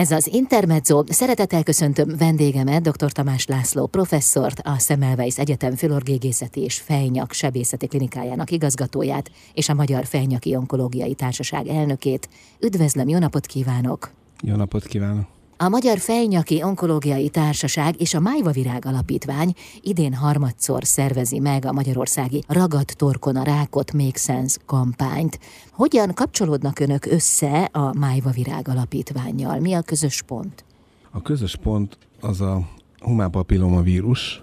Ez 0.00 0.10
az 0.10 0.26
Intermezzo. 0.32 1.02
Szeretettel 1.06 1.62
köszöntöm 1.62 2.16
vendégemet, 2.18 2.82
dr. 2.82 3.12
Tamás 3.12 3.46
László 3.46 3.86
professzort, 3.86 4.60
a 4.64 4.78
Szemmelweis 4.78 5.38
Egyetem 5.38 5.74
Fülorgégészeti 5.76 6.60
és 6.60 6.78
Fejnyak 6.78 7.32
Sebészeti 7.32 7.86
Klinikájának 7.86 8.50
igazgatóját 8.50 9.30
és 9.54 9.68
a 9.68 9.74
Magyar 9.74 10.04
Fejnyaki 10.04 10.56
Onkológiai 10.56 11.14
Társaság 11.14 11.66
elnökét. 11.66 12.28
Üdvözlöm, 12.60 13.08
jó 13.08 13.18
napot 13.18 13.46
kívánok! 13.46 14.10
Jó 14.42 14.56
napot 14.56 14.84
kívánok! 14.84 15.39
A 15.62 15.68
Magyar 15.68 15.98
Fejnyaki 15.98 16.62
Onkológiai 16.62 17.28
Társaság 17.28 17.94
és 18.00 18.14
a 18.14 18.20
Májva 18.20 18.50
Virág 18.50 18.86
Alapítvány 18.86 19.52
idén 19.82 20.14
harmadszor 20.14 20.84
szervezi 20.84 21.38
meg 21.38 21.64
a 21.64 21.72
magyarországi 21.72 22.42
Ragadt 22.48 23.02
a 23.22 23.42
Rákot 23.42 23.92
Make 23.92 24.18
Sense 24.18 24.58
kampányt. 24.66 25.38
Hogyan 25.72 26.14
kapcsolódnak 26.14 26.78
önök 26.78 27.06
össze 27.06 27.68
a 27.72 27.98
Májva 27.98 28.30
Virág 28.30 28.68
Alapítványjal? 28.68 29.58
Mi 29.58 29.72
a 29.72 29.82
közös 29.82 30.22
pont? 30.22 30.64
A 31.10 31.22
közös 31.22 31.56
pont 31.62 31.98
az 32.20 32.40
a 32.40 32.68
humán 33.00 33.30
papillomavírus, 33.30 34.42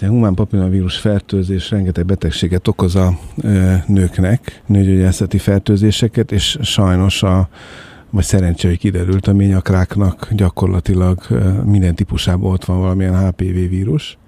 a 0.00 0.06
humán 0.06 0.34
papillomavírus 0.34 0.96
fertőzés 0.96 1.70
rengeteg 1.70 2.06
betegséget 2.06 2.68
okoz 2.68 2.94
a 2.94 3.18
nőknek, 3.86 4.62
nőgyógyászati 4.66 5.38
fertőzéseket, 5.38 6.32
és 6.32 6.58
sajnos 6.62 7.22
a 7.22 7.48
vagy 8.10 8.24
szerencsé, 8.24 8.68
hogy 8.68 8.78
kiderült, 8.78 9.26
a 9.26 9.32
ményakráknak 9.32 10.28
gyakorlatilag 10.32 11.20
minden 11.64 11.94
típusában 11.94 12.52
ott 12.52 12.64
van 12.64 12.78
valamilyen 12.78 13.26
HPV 13.26 13.54
vírus, 13.68 14.18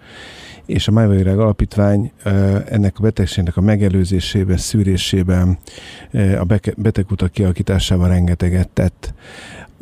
és 0.72 0.88
a 0.88 0.92
Májvavirág 0.92 1.38
Alapítvány 1.38 2.12
ennek 2.68 2.98
a 2.98 3.02
betegségnek 3.02 3.56
a 3.56 3.60
megelőzésében, 3.60 4.56
szűrésében, 4.56 5.58
a 6.38 6.58
betegutak 6.76 7.30
kialakításában 7.30 8.08
rengeteget 8.08 8.68
tett 8.68 9.14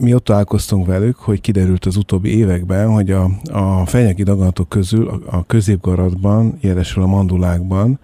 mi 0.00 0.14
ott 0.14 0.24
találkoztunk 0.24 0.86
velük, 0.86 1.16
hogy 1.16 1.40
kiderült 1.40 1.84
az 1.84 1.96
utóbbi 1.96 2.36
években, 2.36 2.88
hogy 2.88 3.10
a, 3.10 3.30
a 3.52 3.86
fenyegi 3.86 4.22
daganatok 4.22 4.69
közül 4.69 5.08
a, 5.08 5.20
a 5.36 5.44
középgaratban, 5.47 6.58
jelesül 6.60 7.02
a 7.02 7.06
mandulákban 7.06 8.00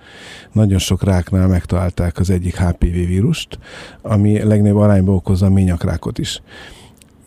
nagyon 0.52 0.78
sok 0.78 1.04
ráknál 1.04 1.48
megtalálták 1.48 2.18
az 2.18 2.30
egyik 2.30 2.56
HPV 2.56 2.84
vírust, 2.84 3.58
ami 4.02 4.42
legnagyobb 4.42 4.76
arányban 4.76 5.14
okozza 5.14 5.46
a 5.46 5.50
ményakrákot 5.50 6.18
is 6.18 6.42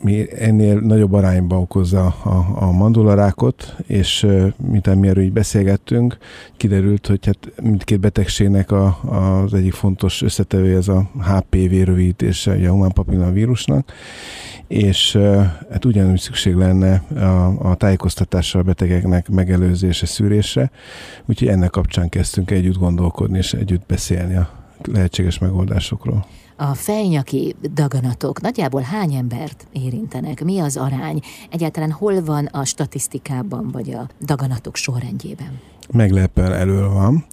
mi 0.01 0.27
ennél 0.39 0.79
nagyobb 0.79 1.13
arányban 1.13 1.59
okozza 1.59 2.05
a, 2.05 2.65
a 2.65 2.71
mandularákot, 2.71 3.75
és 3.87 4.27
mint 4.57 4.95
mi 4.95 5.07
erről 5.07 5.23
így 5.23 5.31
beszélgettünk, 5.31 6.17
kiderült, 6.57 7.07
hogy 7.07 7.25
hát 7.25 7.51
mindkét 7.61 7.99
betegségnek 7.99 8.71
a, 8.71 8.99
az 9.03 9.53
egyik 9.53 9.73
fontos 9.73 10.21
összetevő 10.21 10.75
ez 10.75 10.87
a 10.87 11.09
HPV 11.15 11.83
rövidítése, 11.83 12.51
a 12.51 12.71
humán 12.71 12.91
papillomavírusnak, 12.91 13.91
és 14.67 15.17
hát 15.69 15.85
ugyanúgy 15.85 16.19
szükség 16.19 16.55
lenne 16.55 17.03
a, 17.15 17.69
a 17.69 17.75
tájékoztatásra 17.75 18.59
a 18.59 18.63
betegeknek 18.63 19.29
megelőzése, 19.29 20.05
szűrése, 20.05 20.71
úgyhogy 21.25 21.47
ennek 21.47 21.69
kapcsán 21.69 22.09
kezdtünk 22.09 22.51
együtt 22.51 22.77
gondolkodni 22.77 23.37
és 23.37 23.53
együtt 23.53 23.85
beszélni 23.87 24.35
a 24.35 24.49
lehetséges 24.93 25.39
megoldásokról. 25.39 26.25
A 26.61 26.73
fejnyaki 26.73 27.55
daganatok 27.73 28.41
nagyjából 28.41 28.81
hány 28.81 29.13
embert 29.13 29.67
érintenek? 29.71 30.43
Mi 30.43 30.59
az 30.59 30.77
arány? 30.77 31.19
Egyáltalán 31.49 31.91
hol 31.91 32.23
van 32.23 32.45
a 32.45 32.65
statisztikában, 32.65 33.69
vagy 33.71 33.91
a 33.91 34.07
daganatok 34.21 34.75
sorrendjében? 34.75 35.59
Meglepően 35.91 36.53
elől 36.53 36.89
van. 36.89 37.25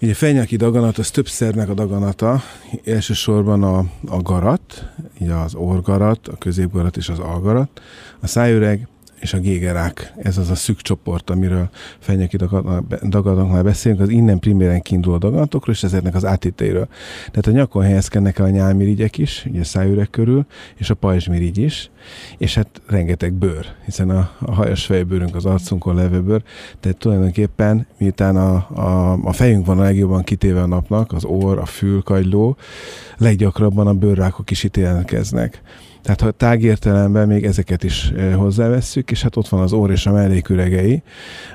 Ugye 0.00 0.14
fejnyaki 0.14 0.56
daganat, 0.56 0.98
az 0.98 1.10
több 1.10 1.28
szervnek 1.28 1.68
a 1.68 1.74
daganata, 1.74 2.42
elsősorban 2.84 3.62
a, 3.62 3.78
a 4.06 4.22
garat, 4.22 4.88
ugye 5.20 5.34
az 5.34 5.54
orgarat, 5.54 6.28
a 6.28 6.36
középgarat 6.36 6.96
és 6.96 7.08
az 7.08 7.18
algarat, 7.18 7.80
a 8.20 8.26
szájüreg, 8.26 8.88
és 9.20 9.32
a 9.32 9.38
gégerák, 9.38 10.12
ez 10.16 10.38
az 10.38 10.50
a 10.50 10.54
szűk 10.54 10.80
csoport, 10.80 11.30
amiről 11.30 11.68
fenyeki 11.98 12.36
dagadoknál 13.08 13.62
beszélünk, 13.62 14.00
az 14.00 14.08
innen 14.08 14.38
priméren 14.38 14.82
kiinduló 14.82 15.18
daganatokról, 15.18 15.74
és 15.74 15.82
ezeknek 15.82 16.14
az 16.14 16.24
átiteiről. 16.24 16.88
Tehát 17.18 17.46
a 17.46 17.50
nyakon 17.50 17.82
helyezkednek 17.82 18.38
el 18.38 18.44
a 18.44 18.50
nyálmirigyek 18.50 19.18
is, 19.18 19.46
ugye 19.50 19.64
szájüreg 19.64 20.10
körül, 20.10 20.46
és 20.76 20.90
a 20.90 20.94
pajzsmirigy 20.94 21.58
is, 21.58 21.90
és 22.38 22.54
hát 22.54 22.80
rengeteg 22.86 23.32
bőr, 23.32 23.66
hiszen 23.84 24.10
a, 24.10 24.30
a 24.38 24.54
hajas 24.54 24.84
fejbőrünk 24.84 25.34
az 25.34 25.44
arcunkon 25.44 25.94
levő 25.94 26.22
bőr, 26.22 26.42
tehát 26.80 26.98
tulajdonképpen 26.98 27.86
miután 27.98 28.36
a, 28.36 28.54
a, 28.74 29.18
a 29.22 29.32
fejünk 29.32 29.66
van 29.66 29.78
a 29.78 29.82
legjobban 29.82 30.22
kitéve 30.22 30.62
a 30.62 30.66
napnak, 30.66 31.12
az 31.12 31.24
orr, 31.24 31.58
a 31.58 31.66
fül, 31.66 32.02
leggyakrabban 33.16 33.86
a 33.86 33.94
bőrrákok 33.94 34.50
is 34.50 34.64
itt 34.64 34.76
jelentkeznek. 34.76 35.62
Tehát 36.02 36.20
ha 36.20 36.30
tágértelemben 36.30 37.26
még 37.28 37.44
ezeket 37.44 37.84
is 37.84 38.12
hozzávesszük, 38.36 39.10
és 39.10 39.22
hát 39.22 39.36
ott 39.36 39.48
van 39.48 39.60
az 39.60 39.72
ór 39.72 39.90
és 39.90 40.06
a 40.06 40.12
melléküregei, 40.12 41.02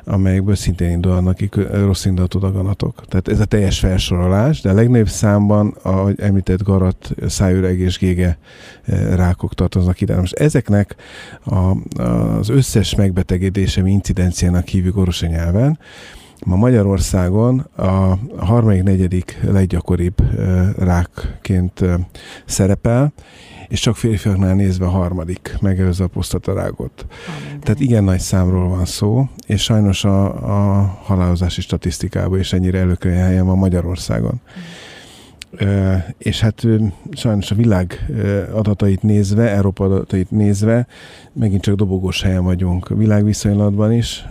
amelyekből 0.04 0.56
szintén 0.56 0.90
indulnak 0.90 1.36
ki 1.36 1.50
rossz 1.72 2.06
indulatú 2.06 2.40
daganatok. 2.40 3.06
Tehát 3.08 3.28
ez 3.28 3.40
a 3.40 3.46
teljes 3.46 3.80
felsorolás, 3.80 4.62
de 4.62 4.70
a 4.70 4.74
legnagyobb 4.74 5.08
számban, 5.08 5.76
ahogy 5.82 6.20
említett 6.20 6.64
garat, 6.64 7.16
szájüreg 7.28 7.80
és 7.80 7.98
gége 7.98 8.38
rákok 9.16 9.54
tartoznak 9.54 10.02
ide. 10.02 10.16
Most 10.16 10.34
ezeknek 10.34 10.96
a, 11.46 11.76
az 12.02 12.50
összes 12.50 12.96
megbetegedése, 12.96 13.82
incidenciának 13.86 14.68
hívjuk 14.68 14.98
orvosi 14.98 15.28
nyelven, 15.28 15.80
Ma 16.46 16.56
Magyarországon 16.56 17.60
a 17.76 18.18
harmadik, 18.38 18.84
negyedik 18.84 19.40
leggyakoribb 19.52 20.16
rákként 20.78 21.82
szerepel, 22.46 23.14
és 23.68 23.80
csak 23.80 23.96
férfiaknál 23.96 24.56
nézve 24.56 24.86
a 24.86 24.90
harmadik 24.90 25.58
megelőzze 25.62 26.04
a 26.04 26.08
prostatarágot. 26.08 27.06
Tehát 27.62 27.80
igen 27.80 28.04
nagy 28.04 28.20
számról 28.20 28.70
van 28.70 28.86
szó, 28.86 29.30
és 29.48 29.64
sajnos 29.64 30.04
a, 30.04 30.26
a 30.26 30.84
halálozási 31.04 31.62
statisztikában 31.62 32.40
is 32.40 32.54
ennyire 32.54 32.80
előkelő 32.80 33.16
helyen 33.16 33.46
van 33.46 33.58
Magyarországon. 33.58 34.42
Uh, 35.62 35.96
és 36.18 36.40
hát 36.40 36.68
sajnos 37.12 37.52
a 37.52 37.56
világ 37.56 38.06
adatait 38.54 39.02
nézve, 39.02 39.50
Európa 39.50 39.86
adatait 39.86 40.32
nézve, 40.32 40.88
megint 41.34 41.62
csak 41.62 41.76
dobogós 41.76 42.22
helyen 42.22 42.44
vagyunk. 42.44 42.90
Világviszonylatban 42.90 43.92
is, 43.92 44.26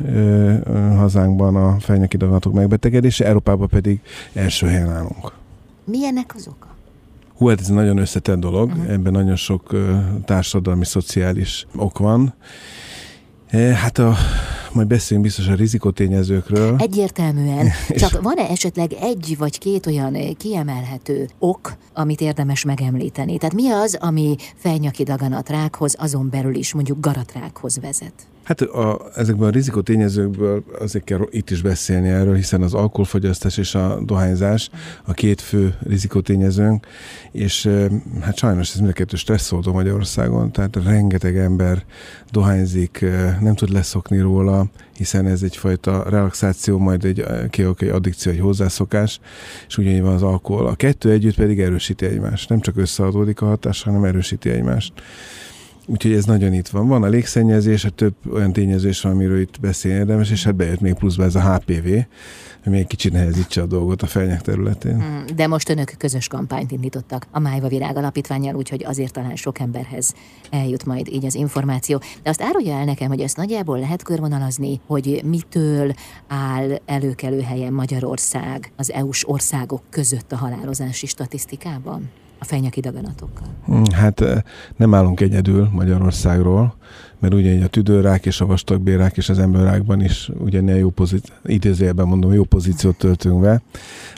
hazánkban 0.97 1.57
a 1.57 1.81
felnyaki 1.81 2.17
daganatok 2.17 2.53
megbetegedése, 2.53 3.27
Európában 3.27 3.69
pedig 3.69 4.01
első 4.33 4.67
helyen 4.67 4.91
állunk. 4.91 5.33
Milyennek 5.85 6.33
az 6.35 6.47
oka? 6.49 6.64
Hú, 7.45 7.51
hát 7.51 7.61
ez 7.61 7.69
egy 7.69 7.75
nagyon 7.75 7.99
összetett 7.99 8.39
dolog, 8.39 8.71
uh-huh. 8.71 8.93
ebben 8.93 9.13
nagyon 9.13 9.37
sok 9.37 9.77
társadalmi, 10.25 10.85
szociális 10.85 11.67
ok 11.77 11.99
van. 11.99 12.35
E, 13.47 13.59
hát 13.59 13.99
a, 13.99 14.17
majd 14.73 14.87
beszélünk 14.87 15.27
biztos 15.27 15.49
a 15.49 15.55
rizikotényezőkről. 15.55 16.77
Egyértelműen. 16.79 17.69
Csak 17.97 18.23
van-e 18.23 18.49
esetleg 18.49 18.93
egy 18.93 19.35
vagy 19.39 19.59
két 19.59 19.87
olyan 19.87 20.37
kiemelhető 20.37 21.29
ok, 21.39 21.77
amit 21.95 22.21
érdemes 22.21 22.65
megemlíteni? 22.65 23.39
Tehát 23.39 23.55
mi 23.55 23.71
az, 23.71 23.97
ami 24.01 24.37
fejnyaki 24.57 25.03
daganatrákhoz, 25.03 25.95
azon 25.99 26.31
belül 26.31 26.55
is 26.55 26.75
mondjuk 26.75 27.01
garatrákhoz 27.01 27.79
vezet? 27.81 28.15
Hát 28.45 28.61
a, 28.61 29.01
ezekben 29.15 29.49
a 29.49 29.51
rizikotényezőkből 29.51 30.65
azért 30.79 31.05
kell 31.05 31.29
itt 31.31 31.51
is 31.51 31.63
beszélni 31.63 32.09
erről, 32.09 32.35
hiszen 32.35 32.63
az 32.63 32.75
alkoholfogyasztás 32.75 33.57
és 33.57 33.75
a 33.75 34.01
dohányzás 34.05 34.71
a 35.05 35.13
két 35.13 35.41
fő 35.41 35.75
rizikotényezőnk, 35.81 36.87
és 37.33 37.71
hát 38.21 38.37
sajnos 38.37 38.71
ez 38.73 38.77
mind 38.77 38.91
a 38.91 38.93
kettő 38.93 39.17
stresszoldó 39.17 39.73
Magyarországon, 39.73 40.53
tehát 40.53 40.77
rengeteg 40.85 41.37
ember 41.37 41.85
dohányzik, 42.31 43.05
nem 43.41 43.55
tud 43.55 43.71
leszokni 43.71 44.19
róla, 44.19 44.67
hiszen 44.97 45.27
ez 45.27 45.43
egyfajta 45.43 46.05
relaxáció, 46.09 46.79
majd 46.79 47.05
egy 47.05 47.21
egy 47.81 47.89
addikció, 47.89 48.33
egy 48.33 48.41
hozzászokás, 48.41 49.21
és 49.67 49.79
ugyanígy 49.79 50.03
van 50.03 50.15
az 50.15 50.23
alkohol. 50.23 50.67
A 50.67 50.75
kettő 50.75 51.11
együtt 51.11 51.35
pedig 51.35 51.61
erősíti 51.61 52.07
egymást. 52.07 52.49
Nem 52.49 52.61
csak 52.61 52.77
összeadódik 52.77 53.41
a 53.41 53.47
hatás, 53.47 53.83
hanem 53.83 54.05
erősíti 54.05 54.51
egymást. 54.51 54.93
Úgyhogy 55.87 56.13
ez 56.13 56.25
nagyon 56.25 56.53
itt 56.53 56.69
van. 56.69 56.89
Van 56.89 57.03
a 57.03 57.09
légszennyezés, 57.09 57.85
a 57.85 57.91
több 57.91 58.15
olyan 58.33 58.53
tényezés 58.53 59.01
van, 59.01 59.13
amiről 59.13 59.41
itt 59.41 59.61
beszélni 59.61 59.99
érdemes, 59.99 60.31
és 60.31 60.45
hát 60.45 60.55
bejött 60.55 60.81
még 60.81 60.95
pluszba 60.95 61.25
ez 61.25 61.35
a 61.35 61.55
HPV, 61.55 61.89
ami 62.67 62.79
egy 62.79 62.87
kicsit 62.87 63.13
nehezítse 63.13 63.63
a 63.63 63.67
dolgot 63.67 64.03
a 64.03 64.07
felnyek 64.07 64.41
területén. 64.41 65.01
Hmm, 65.01 65.25
de 65.37 65.47
most 65.47 65.69
önök 65.69 65.95
közös 65.99 66.29
kampányt 66.29 66.71
indítottak 66.71 67.27
a 67.31 67.39
Májva 67.39 67.69
Virág 67.69 67.97
Alapítványjal, 67.97 68.55
úgyhogy 68.55 68.85
azért 68.85 69.13
talán 69.13 69.37
sok 69.37 69.59
emberhez 69.59 70.15
eljut 70.51 70.85
majd 70.85 71.09
így 71.09 71.25
az 71.25 71.35
információ. 71.35 72.01
De 72.23 72.31
azt 72.31 72.43
árulja 72.43 72.75
el 72.75 72.85
nekem, 72.85 73.09
hogy 73.09 73.21
ezt 73.21 73.37
nagyjából 73.37 73.79
lehet 73.79 74.03
körvonalazni, 74.03 74.81
hogy 74.87 75.21
mitől 75.25 75.93
áll 76.29 76.81
előkelő 76.87 77.41
helyen 77.41 77.73
Magyarország 77.73 78.73
az 78.77 78.93
EU-s 78.93 79.29
országok 79.29 79.83
között 79.91 80.33
a 80.33 80.37
halálozási 80.37 81.07
statisztikában? 81.07 82.11
A 82.45 82.47
fejnyaki 82.47 82.81
daganatokkal? 82.81 83.47
Hmm, 83.65 83.85
hát 83.93 84.45
nem 84.77 84.95
állunk 84.95 85.21
egyedül 85.21 85.69
Magyarországról, 85.73 86.75
mert 87.19 87.35
ugye 87.35 87.65
a 87.65 87.67
tüdőrák 87.67 88.27
és 88.27 88.41
a 88.41 88.47
vastagbérák 88.47 89.17
és 89.17 89.29
az 89.29 89.39
emberrákban 89.39 90.01
is 90.01 90.31
ugyanilyen 90.39 90.79
jó 90.79 90.91
pozíciót, 90.91 91.39
idézőjelben 91.45 92.07
mondom, 92.07 92.33
jó 92.33 92.45
pozíciót 92.45 92.97
töltünk 92.97 93.41
be, 93.41 93.63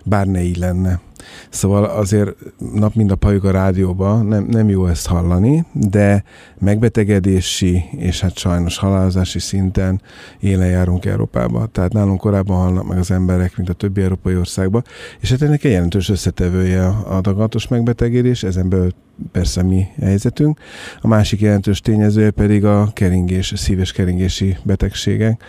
bár 0.05 0.27
ne 0.27 0.43
így 0.43 0.57
lenne. 0.57 1.01
Szóval 1.49 1.85
azért 1.85 2.31
nap 2.75 2.95
mind 2.95 3.11
a 3.11 3.15
pajuk 3.15 3.45
a 3.45 3.51
rádióban, 3.51 4.27
nem, 4.27 4.45
nem 4.45 4.69
jó 4.69 4.87
ezt 4.87 5.07
hallani, 5.07 5.65
de 5.73 6.25
megbetegedési 6.59 7.85
és 7.91 8.21
hát 8.21 8.39
sajnos 8.39 8.79
halálozási 8.79 9.39
szinten 9.39 10.01
élen 10.41 10.69
járunk 10.69 11.05
Európába. 11.05 11.67
Tehát 11.67 11.93
nálunk 11.93 12.21
korábban 12.21 12.57
halnak 12.57 12.89
meg 12.89 12.99
az 12.99 13.11
emberek, 13.11 13.57
mint 13.57 13.69
a 13.69 13.73
többi 13.73 14.03
európai 14.03 14.37
országban, 14.37 14.85
és 15.21 15.31
hát 15.31 15.43
ennek 15.43 15.65
egy 15.65 15.71
jelentős 15.71 16.09
összetevője 16.09 16.87
a 16.87 17.21
dagatos 17.21 17.69
megbetegedés, 17.69 18.43
ezen 18.43 18.69
belül 18.69 18.91
persze 19.33 19.63
mi 19.63 19.87
helyzetünk. 20.01 20.59
A 21.01 21.07
másik 21.07 21.41
jelentős 21.41 21.81
tényezője 21.81 22.31
pedig 22.31 22.65
a 22.65 22.91
keringés, 22.93 23.53
a 23.53 23.57
szíves 23.57 23.93
keringési 23.93 24.57
betegségek, 24.63 25.43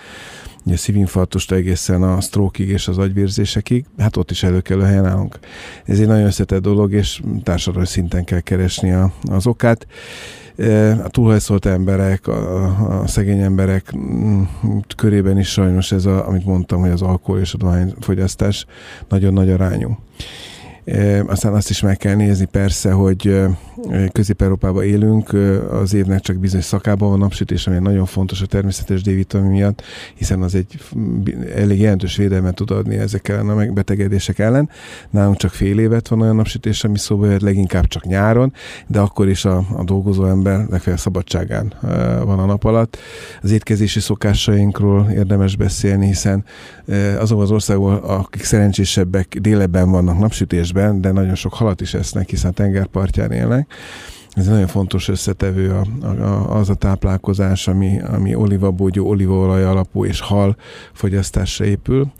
ugye 0.67 0.75
a 0.75 0.79
szívinfarktust 0.79 1.51
egészen 1.51 2.03
a 2.03 2.21
sztrókig 2.21 2.69
és 2.69 2.87
az 2.87 2.97
agyvérzésekig, 2.97 3.85
hát 3.97 4.17
ott 4.17 4.31
is 4.31 4.43
elő 4.43 4.61
a 4.69 4.83
helyen 4.83 5.05
állunk. 5.05 5.39
Ez 5.85 5.99
egy 5.99 6.07
nagyon 6.07 6.25
összetett 6.25 6.61
dolog, 6.61 6.93
és 6.93 7.21
társadalmi 7.43 7.87
szinten 7.87 8.23
kell 8.23 8.39
keresni 8.39 8.91
a, 8.91 9.11
az 9.23 9.47
okát. 9.47 9.87
E, 10.57 10.91
a 10.91 11.09
túlhajszolt 11.09 11.65
emberek, 11.65 12.27
a, 12.27 13.01
a 13.01 13.07
szegény 13.07 13.39
emberek 13.39 13.97
mm, 13.97 14.43
körében 14.95 15.39
is 15.39 15.49
sajnos 15.49 15.91
ez, 15.91 16.05
a, 16.05 16.27
amit 16.27 16.45
mondtam, 16.45 16.79
hogy 16.79 16.89
az 16.89 17.01
alkohol 17.01 17.39
és 17.39 17.53
a 17.53 17.57
dohányfogyasztás 17.57 18.65
nagyon 19.09 19.33
nagy 19.33 19.49
arányú. 19.49 19.97
Aztán 21.25 21.53
azt 21.53 21.69
is 21.69 21.81
meg 21.81 21.97
kell 21.97 22.15
nézni 22.15 22.45
persze, 22.45 22.91
hogy 22.91 23.39
Közép-Európában 24.11 24.83
élünk, 24.83 25.33
az 25.71 25.93
évnek 25.93 26.21
csak 26.21 26.37
bizonyos 26.37 26.65
szakában 26.65 27.09
van 27.09 27.19
napsütés, 27.19 27.67
ami 27.67 27.77
nagyon 27.77 28.05
fontos 28.05 28.41
a 28.41 28.45
természetes 28.45 29.01
D-vitamin 29.01 29.51
miatt, 29.51 29.81
hiszen 30.15 30.41
az 30.41 30.55
egy 30.55 30.79
elég 31.55 31.79
jelentős 31.79 32.15
védelmet 32.15 32.55
tud 32.55 32.71
adni 32.71 32.95
ezek 32.95 33.27
ellen 33.27 33.49
a 33.49 33.55
megbetegedések 33.55 34.39
ellen. 34.39 34.69
Nálunk 35.09 35.37
csak 35.37 35.51
fél 35.51 35.79
évet 35.79 36.07
van 36.07 36.21
olyan 36.21 36.35
napsütés, 36.35 36.83
ami 36.83 36.97
szóba 36.97 37.25
jött 37.25 37.41
leginkább 37.41 37.87
csak 37.87 38.05
nyáron, 38.05 38.53
de 38.87 38.99
akkor 38.99 39.27
is 39.27 39.45
a, 39.45 39.57
a 39.75 39.83
dolgozó 39.83 40.25
ember 40.25 40.65
legfeljebb 40.69 41.01
szabadságán 41.01 41.73
van 42.23 42.39
a 42.39 42.45
nap 42.45 42.63
alatt. 42.63 42.97
Az 43.41 43.51
étkezési 43.51 43.99
szokásainkról 43.99 45.09
érdemes 45.09 45.55
beszélni, 45.55 46.05
hiszen 46.05 46.45
azok 47.19 47.41
az 47.41 47.51
országok, 47.51 48.03
akik 48.03 48.43
szerencsésebbek, 48.43 49.37
délebben 49.41 49.91
vannak 49.91 50.19
napsütésben, 50.19 50.75
de 51.01 51.12
nagyon 51.12 51.35
sok 51.35 51.53
halat 51.53 51.81
is 51.81 51.94
esznek, 51.94 52.29
hiszen 52.29 52.53
tengerpartján 52.53 53.31
élnek. 53.31 53.74
Ez 54.38 54.45
egy 54.45 54.51
nagyon 54.51 54.68
fontos 54.68 55.07
összetevő 55.07 55.71
a, 55.71 56.06
a, 56.06 56.57
az 56.57 56.69
a 56.69 56.74
táplálkozás, 56.74 57.68
ami, 57.68 58.01
ami 58.01 58.35
olivabógyó, 58.35 59.07
olívaolaj 59.07 59.63
alapú 59.63 60.06
és 60.06 60.19
hal 60.19 60.56
fogyasztásra 60.94 61.65
épül. 61.65 62.12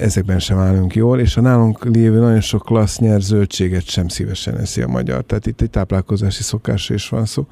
Ezekben 0.00 0.38
sem 0.38 0.58
állunk 0.58 0.94
jól, 0.94 1.20
és 1.20 1.36
a 1.36 1.40
nálunk 1.40 1.84
lévő 1.84 2.18
nagyon 2.18 2.40
sok 2.40 2.62
klassz 2.62 2.98
nyert 2.98 3.22
zöldséget 3.22 3.84
sem 3.84 4.08
szívesen 4.08 4.58
eszi 4.58 4.82
a 4.82 4.88
magyar. 4.88 5.22
Tehát 5.22 5.46
itt 5.46 5.60
egy 5.60 5.70
táplálkozási 5.70 6.42
szokásra 6.42 6.94
is 6.94 7.08
van 7.08 7.24
szó. 7.24 7.46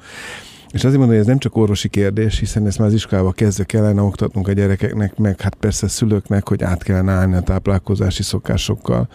És 0.71 0.83
azért 0.83 0.97
mondom, 0.97 1.09
hogy 1.09 1.17
ez 1.17 1.25
nem 1.25 1.37
csak 1.37 1.55
orvosi 1.55 1.89
kérdés, 1.89 2.39
hiszen 2.39 2.65
ezt 2.65 2.77
már 2.77 2.87
az 2.87 2.93
iskolába 2.93 3.31
kezdve 3.31 3.63
kellene 3.63 4.01
oktatnunk 4.01 4.47
a 4.47 4.51
gyerekeknek, 4.51 5.17
meg 5.17 5.41
hát 5.41 5.55
persze 5.55 5.85
a 5.85 5.89
szülőknek, 5.89 6.47
hogy 6.47 6.63
át 6.63 6.83
kellene 6.83 7.11
állni 7.11 7.35
a 7.35 7.41
táplálkozási 7.41 8.23
szokásokkal, 8.23 9.07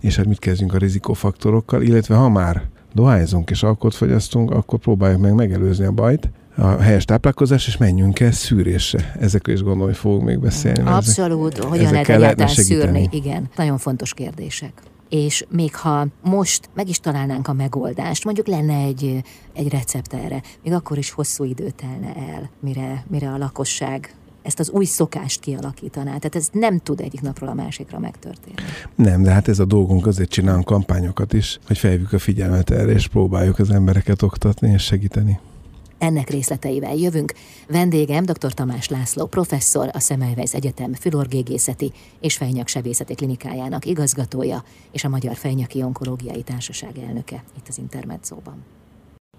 és 0.00 0.16
hát 0.16 0.26
mit 0.26 0.38
kezdjünk 0.38 0.74
a 0.74 0.78
rizikófaktorokkal, 0.78 1.82
illetve 1.82 2.14
ha 2.14 2.28
már 2.28 2.62
dohányzunk 2.94 3.50
és 3.50 3.62
alkot 3.62 3.94
fogyasztunk, 3.94 4.50
akkor 4.50 4.78
próbáljuk 4.78 5.20
meg 5.20 5.34
megelőzni 5.34 5.84
a 5.84 5.92
bajt, 5.92 6.30
a 6.56 6.80
helyes 6.80 7.04
táplálkozás, 7.04 7.66
és 7.66 7.76
menjünk 7.76 8.20
el 8.20 8.32
szűrésre. 8.32 9.16
Ezekről 9.20 9.54
is 9.54 9.62
gondolom, 9.62 9.86
hogy 9.86 9.96
fogunk 9.96 10.24
még 10.24 10.38
beszélni. 10.38 10.82
Abszolút, 10.84 11.58
ezek, 11.58 11.68
hogyan 11.68 11.90
lehet 11.90 12.08
egyáltalán 12.08 12.54
szűrni. 12.54 13.08
Igen, 13.10 13.48
nagyon 13.56 13.78
fontos 13.78 14.14
kérdések 14.14 14.72
és 15.10 15.44
még 15.48 15.74
ha 15.76 16.06
most 16.22 16.68
meg 16.74 16.88
is 16.88 16.98
találnánk 16.98 17.48
a 17.48 17.52
megoldást, 17.52 18.24
mondjuk 18.24 18.46
lenne 18.46 18.74
egy, 18.74 19.22
egy 19.52 19.68
recept 19.68 20.12
erre, 20.12 20.42
még 20.62 20.72
akkor 20.72 20.98
is 20.98 21.10
hosszú 21.10 21.44
idő 21.44 21.70
telne 21.70 22.14
el, 22.14 22.50
mire, 22.60 23.04
mire 23.08 23.32
a 23.32 23.38
lakosság 23.38 24.14
ezt 24.42 24.58
az 24.58 24.70
új 24.70 24.84
szokást 24.84 25.40
kialakítaná. 25.40 26.16
Tehát 26.16 26.34
ez 26.34 26.48
nem 26.52 26.78
tud 26.78 27.00
egyik 27.00 27.20
napról 27.20 27.48
a 27.48 27.54
másikra 27.54 27.98
megtörténni. 27.98 28.60
Nem, 28.94 29.22
de 29.22 29.30
hát 29.30 29.48
ez 29.48 29.58
a 29.58 29.64
dolgunk, 29.64 30.06
azért 30.06 30.30
csinálunk 30.30 30.64
kampányokat 30.64 31.32
is, 31.32 31.58
hogy 31.66 31.78
felhívjuk 31.78 32.12
a 32.12 32.18
figyelmet 32.18 32.70
erre, 32.70 32.92
és 32.92 33.06
próbáljuk 33.06 33.58
az 33.58 33.70
embereket 33.70 34.22
oktatni 34.22 34.70
és 34.70 34.82
segíteni. 34.82 35.38
Ennek 36.00 36.30
részleteivel 36.30 36.94
jövünk. 36.94 37.32
Vendégem 37.68 38.24
dr. 38.24 38.54
Tamás 38.54 38.88
László, 38.88 39.26
professzor, 39.26 39.90
a 39.92 40.00
Szemelweis 40.00 40.54
Egyetem 40.54 40.94
fülorgégészeti 40.94 41.92
és 42.20 42.36
fejnyaksebészeti 42.36 43.14
klinikájának 43.14 43.84
igazgatója 43.84 44.64
és 44.92 45.04
a 45.04 45.08
Magyar 45.08 45.36
Fejnyaki 45.36 45.82
Onkológiai 45.82 46.42
Társaság 46.42 46.98
elnöke 46.98 47.44
itt 47.56 47.68
az 47.68 47.78
Intermedzóban. 47.78 48.79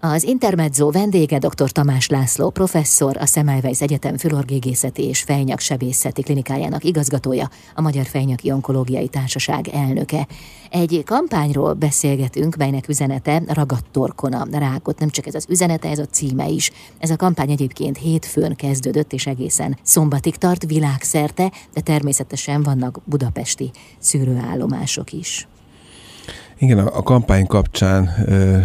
Az 0.03 0.23
Intermezzo 0.23 0.91
vendége 0.91 1.37
dr. 1.37 1.71
Tamás 1.71 2.07
László, 2.07 2.49
professzor, 2.49 3.17
a 3.17 3.25
Semmelweis 3.25 3.81
Egyetem 3.81 4.17
fülorgégészeti 4.17 5.03
és 5.03 5.21
fejnyaksebészeti 5.21 6.21
klinikájának 6.21 6.83
igazgatója, 6.83 7.49
a 7.75 7.81
Magyar 7.81 8.05
Fejnyaki 8.05 8.51
Onkológiai 8.51 9.07
Társaság 9.07 9.67
elnöke. 9.67 10.27
Egy 10.69 11.03
kampányról 11.05 11.73
beszélgetünk, 11.73 12.55
melynek 12.55 12.87
üzenete 12.87 13.43
ragadt 13.47 13.85
torkon 13.91 14.33
a 14.33 14.45
rákot. 14.51 14.99
Nem 14.99 15.09
csak 15.09 15.27
ez 15.27 15.35
az 15.35 15.45
üzenete, 15.49 15.89
ez 15.89 15.99
a 15.99 16.05
címe 16.05 16.47
is. 16.47 16.71
Ez 16.99 17.09
a 17.09 17.15
kampány 17.15 17.51
egyébként 17.51 17.97
hétfőn 17.97 18.55
kezdődött, 18.55 19.13
és 19.13 19.27
egészen 19.27 19.77
szombatig 19.83 20.35
tart 20.35 20.65
világszerte, 20.65 21.51
de 21.73 21.81
természetesen 21.81 22.63
vannak 22.63 22.99
budapesti 23.05 23.71
szűrőállomások 23.99 25.11
is. 25.13 25.47
Igen, 26.61 26.77
a, 26.77 26.97
a 26.97 27.03
kampány 27.03 27.45
kapcsán 27.45 28.09
ö, 28.25 28.57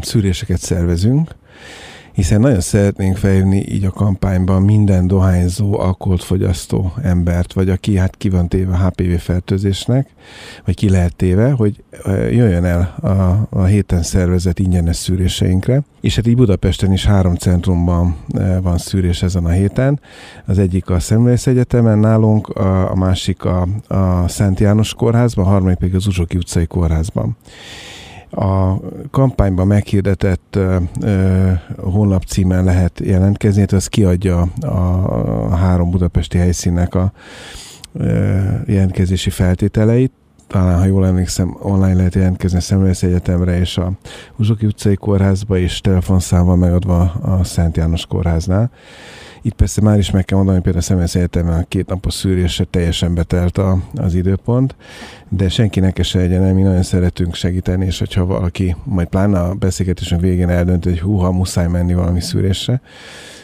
szűréseket 0.00 0.60
szervezünk, 0.60 1.30
hiszen 2.12 2.40
nagyon 2.40 2.60
szeretnénk 2.60 3.16
felhívni 3.16 3.64
így 3.68 3.84
a 3.84 3.90
kampányban 3.90 4.62
minden 4.62 5.06
dohányzó, 5.06 5.78
alkoholt 5.78 6.24
fogyasztó 6.24 6.92
embert, 7.02 7.52
vagy 7.52 7.68
aki 7.68 7.96
hát 7.96 8.16
ki 8.16 8.28
van 8.28 8.48
téve 8.48 8.76
HPV 8.76 9.18
fertőzésnek, 9.18 10.08
vagy 10.64 10.74
ki 10.74 10.88
lehet 10.88 11.16
téve, 11.16 11.50
hogy 11.50 11.82
jöjjön 12.06 12.64
el 12.64 12.94
a, 13.02 13.46
a 13.58 13.64
héten 13.64 14.02
szervezett 14.02 14.58
ingyenes 14.58 14.96
szűréseinkre. 14.96 15.82
És 16.00 16.16
hát 16.16 16.26
így 16.26 16.36
Budapesten 16.36 16.92
is 16.92 17.06
három 17.06 17.34
centrumban 17.34 18.16
van 18.62 18.78
szűrés 18.78 19.22
ezen 19.22 19.44
a 19.44 19.50
héten. 19.50 20.00
Az 20.46 20.58
egyik 20.58 20.90
a 20.90 21.00
Szemlész 21.00 21.46
Egyetemen 21.46 21.98
nálunk, 21.98 22.48
a, 22.48 22.90
a 22.90 22.94
másik 22.94 23.44
a, 23.44 23.68
a 23.88 24.28
Szent 24.28 24.60
János 24.60 24.94
kórházban, 24.94 25.44
a 25.44 25.48
harmadik 25.48 25.78
pedig 25.78 25.94
az 25.94 26.06
Uzsoki 26.06 26.36
utcai 26.36 26.66
kórházban 26.66 27.36
a 28.32 28.80
kampányban 29.10 29.66
meghirdetett 29.66 30.58
honlap 31.76 32.24
címen 32.24 32.64
lehet 32.64 33.00
jelentkezni, 33.04 33.64
az 33.64 33.86
kiadja 33.86 34.40
a, 34.60 35.56
három 35.56 35.90
budapesti 35.90 36.38
helyszínnek 36.38 36.94
a 36.94 37.12
jelentkezési 38.66 39.30
feltételeit. 39.30 40.12
Talán, 40.46 40.78
ha 40.78 40.84
jól 40.84 41.06
emlékszem, 41.06 41.56
online 41.60 41.94
lehet 41.94 42.14
jelentkezni 42.14 42.58
a 42.58 42.60
Szemlész 42.60 43.02
Egyetemre 43.02 43.58
és 43.58 43.78
a 43.78 43.92
Uzsoki 44.36 44.66
utcai 44.66 44.96
kórházba, 44.96 45.58
és 45.58 45.80
telefonszámmal 45.80 46.56
megadva 46.56 47.00
a 47.22 47.44
Szent 47.44 47.76
János 47.76 48.06
kórháznál. 48.06 48.70
Itt 49.44 49.54
persze 49.54 49.80
már 49.80 49.98
is 49.98 50.10
meg 50.10 50.24
kell 50.24 50.36
mondani, 50.36 50.60
hogy 50.60 50.72
például 50.72 50.84
a 50.84 50.88
Szemesz 50.88 51.14
Egyetemen 51.14 51.58
a 51.58 51.64
két 51.68 51.86
napos 51.86 52.14
szűrésre 52.14 52.64
teljesen 52.64 53.14
betelt 53.14 53.58
a, 53.58 53.78
az 53.94 54.14
időpont, 54.14 54.74
de 55.28 55.48
senkinek 55.48 56.02
se 56.02 56.18
legyen, 56.18 56.54
mi 56.54 56.62
nagyon 56.62 56.82
szeretünk 56.82 57.34
segíteni, 57.34 57.84
és 57.84 57.98
hogyha 57.98 58.24
valaki 58.24 58.76
majd 58.84 59.08
pláne 59.08 59.40
a 59.40 59.54
beszélgetésen 59.54 60.20
végén 60.20 60.48
eldönt, 60.48 60.84
hogy 60.84 61.00
húha, 61.00 61.32
muszáj 61.32 61.68
menni 61.68 61.94
valami 61.94 62.20
szűrésre, 62.20 62.80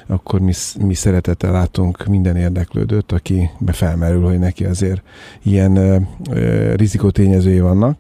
akkor 0.07 0.41
mi, 0.41 0.53
mi 0.81 0.95
szeretettel 0.95 1.53
látunk 1.53 2.07
minden 2.07 2.37
érdeklődőt, 2.37 3.13
aki 3.13 3.51
befelmerül, 3.59 4.25
hogy 4.25 4.39
neki 4.39 4.65
azért 4.65 5.03
ilyen 5.43 5.77
ö, 5.77 5.97
ö, 6.31 6.75
rizikotényezői 6.75 7.61
vannak, 7.61 7.97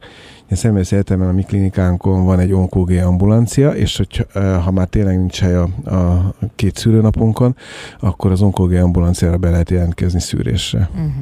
a 0.50 0.54
Személyes 0.56 0.92
Egyetemen 0.92 1.28
a 1.28 1.32
mi 1.32 1.42
klinikánkon 1.42 2.24
van 2.24 2.38
egy 2.38 2.52
onkógé 2.52 2.98
ambulancia, 2.98 3.70
és 3.70 3.96
hogy, 3.96 4.26
ha 4.64 4.70
már 4.70 4.86
tényleg 4.86 5.18
nincs 5.18 5.40
hely 5.40 5.54
a, 5.54 5.68
a 5.84 6.34
két 6.54 6.76
szűrőnapunkon, 6.76 7.56
akkor 8.00 8.30
az 8.30 8.42
onkógé 8.42 8.78
ambulanciára 8.78 9.36
be 9.36 9.50
lehet 9.50 9.70
jelentkezni 9.70 10.20
szűrésre. 10.20 10.90
Uh-huh. 10.92 11.12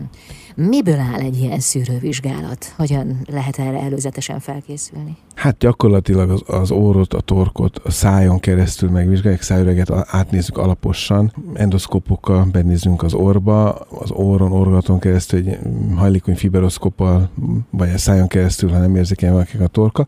Miből 0.58 0.98
áll 0.98 1.20
egy 1.20 1.36
ilyen 1.36 1.60
szűrővizsgálat? 1.60 2.72
Hogyan 2.76 3.18
lehet 3.30 3.58
erre 3.58 3.80
előzetesen 3.80 4.40
felkészülni? 4.40 5.16
Hát 5.34 5.58
gyakorlatilag 5.58 6.30
az, 6.30 6.42
az 6.46 6.70
orrot, 6.70 7.14
a 7.14 7.20
torkot 7.20 7.78
a 7.84 7.90
szájon 7.90 8.40
keresztül 8.40 8.90
megvizsgáljuk, 8.90 9.42
szájüreget 9.42 9.90
átnézzük 9.90 10.58
alaposan, 10.58 11.32
endoszkopokkal 11.54 12.44
benézünk 12.52 13.02
az 13.02 13.14
orba, 13.14 13.72
az 13.72 14.10
orron, 14.10 14.52
orgaton 14.52 14.98
keresztül 14.98 15.38
egy 15.38 15.58
hajlékony 15.94 16.36
fiberoszkoppal, 16.36 17.30
vagy 17.70 17.90
a 17.90 17.98
szájon 17.98 18.28
keresztül, 18.28 18.70
ha 18.70 18.78
nem 18.78 18.96
érzékeny 18.96 19.30
valakinek 19.30 19.66
a 19.66 19.70
torka, 19.70 20.06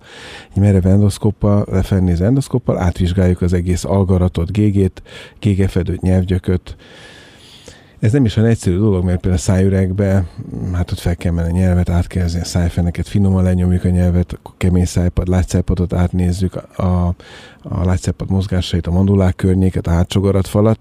egy 0.55 0.63
merev 0.63 0.87
endoszkoppal, 0.87 1.65
lefelnéz 1.71 2.21
endoszkoppal, 2.21 2.79
átvizsgáljuk 2.79 3.43
az 3.43 3.53
egész 3.53 3.85
algaratot, 3.85 4.53
gégét, 4.53 5.03
gégefedőt, 5.39 6.01
nyelvgyököt, 6.01 6.77
Ez 8.01 8.13
nem 8.13 8.25
is 8.25 8.37
olyan 8.37 8.49
egyszerű 8.49 8.77
dolog, 8.77 9.05
mert 9.05 9.21
például 9.21 9.43
a 9.43 9.45
szájüregbe, 9.45 10.25
hát 10.73 10.91
ott 10.91 10.99
fel 10.99 11.17
kell 11.17 11.33
menni 11.33 11.49
a 11.49 11.53
nyelvet, 11.53 11.89
át 11.89 12.07
kell 12.07 12.25
a 12.25 12.45
szájfeneket, 12.45 13.09
finoman 13.09 13.43
lenyomjuk 13.43 13.85
a 13.85 13.89
nyelvet, 13.89 14.33
akkor 14.33 14.55
kemény 14.57 14.85
szájpad, 14.85 15.29
lágyszájpadot 15.29 15.93
átnézzük, 15.93 16.55
a, 16.77 17.07
a 17.63 17.85
lágyszájpad 17.85 18.31
mozgásait, 18.31 18.87
a 18.87 18.91
mandulák 18.91 19.37
környéket, 19.37 19.87
a 19.87 19.91
hátsó 19.91 20.33
falat, 20.43 20.79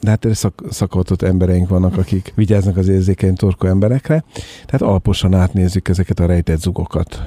de 0.00 0.10
hát 0.10 0.26
szak, 0.32 0.62
szakavatott 0.70 1.22
embereink 1.22 1.68
vannak, 1.68 1.96
akik 1.96 2.32
vigyáznak 2.34 2.76
az 2.76 2.88
érzékeny 2.88 3.34
torkó 3.34 3.66
emberekre. 3.66 4.24
Tehát 4.66 4.82
alaposan 4.82 5.34
átnézzük 5.34 5.88
ezeket 5.88 6.20
a 6.20 6.26
rejtett 6.26 6.60
zugokat 6.60 7.22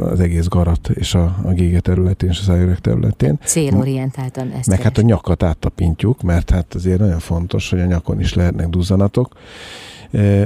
az 0.00 0.20
egész 0.20 0.46
garat 0.46 0.88
és 0.88 1.14
a, 1.14 1.36
a 1.44 1.52
gége 1.52 1.80
területén 1.80 2.28
és 2.28 2.38
a 2.38 2.42
szájöreg 2.42 2.78
területén. 2.78 3.38
Célorientáltan 3.44 4.50
ezt. 4.50 4.68
Meg 4.68 4.82
hát 4.82 4.98
a 4.98 5.02
nyakat 5.02 5.42
áttapintjuk, 5.42 6.22
mert 6.22 6.50
hát 6.50 6.74
azért 6.74 6.98
nagyon 6.98 7.18
fontos, 7.18 7.70
hogy 7.70 7.80
a 7.80 7.84
nyakon 7.84 8.20
is 8.20 8.34
lehetnek 8.34 8.68
duzzanatok 8.68 9.34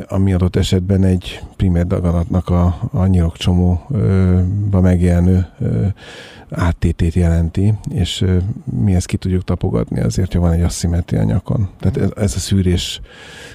ami 0.09 0.33
adott 0.33 0.57
esetben 0.57 1.05
egy 1.05 1.43
primér 1.57 1.87
daganatnak 1.87 2.49
a, 2.49 2.89
a 2.93 3.07
nyirokcsomóba 3.07 4.81
megjelenő 4.81 5.47
áttétét 6.51 7.15
jelenti, 7.15 7.75
és 7.91 8.25
mi 8.65 8.95
ezt 8.95 9.07
ki 9.07 9.17
tudjuk 9.17 9.45
tapogatni 9.45 10.01
azért, 10.01 10.33
hogy 10.33 10.41
van 10.41 10.53
egy 10.53 10.63
asszimetria 10.63 11.23
nyakon. 11.23 11.69
Tehát 11.81 11.97
ez, 11.97 12.11
ez 12.17 12.35
a 12.35 12.39
szűrés 12.39 13.01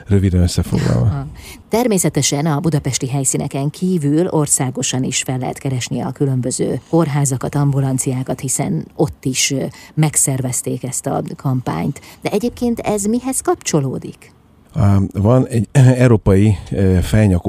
röviden 0.08 0.41
összefoglalva. 0.41 1.25
Természetesen 1.70 2.46
a 2.46 2.60
budapesti 2.60 3.08
helyszíneken 3.08 3.70
kívül 3.70 4.27
országosan 4.27 5.03
is 5.03 5.22
fel 5.22 5.38
lehet 5.38 5.58
keresni 5.58 6.01
a 6.01 6.12
különböző 6.12 6.82
kórházakat, 6.89 7.56
ambulanciákat, 7.56 8.39
hiszen 8.39 8.88
ott 8.96 9.25
is 9.25 9.53
megszervezték 9.94 10.84
ezt 10.84 11.06
a 11.06 11.22
kampányt. 11.36 12.01
De 12.22 12.30
egyébként 12.30 12.80
ez 12.80 13.03
mihez 13.03 13.41
kapcsolódik? 13.41 14.32
Van 15.13 15.48
egy 15.48 15.68
európai 16.06 16.58
fejnyak 17.01 17.48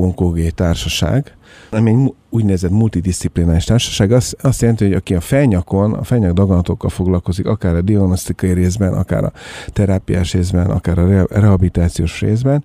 társaság, 0.50 1.36
ami 1.70 1.90
egy 1.90 2.12
úgynevezett 2.32 2.70
multidisziplinális 2.70 3.64
társaság. 3.64 4.12
Azt, 4.12 4.36
azt 4.42 4.60
jelenti, 4.60 4.84
hogy 4.84 4.92
aki 4.92 5.14
a 5.14 5.20
fejnyakon, 5.20 5.92
a 5.92 6.04
fejnyak 6.04 6.32
daganatokkal 6.32 6.90
foglalkozik, 6.90 7.46
akár 7.46 7.74
a 7.74 7.80
diagnosztikai 7.80 8.52
részben, 8.52 8.92
akár 8.92 9.24
a 9.24 9.32
terápiás 9.72 10.32
részben, 10.32 10.70
akár 10.70 10.98
a 10.98 11.26
rehabilitációs 11.30 12.20
részben, 12.20 12.64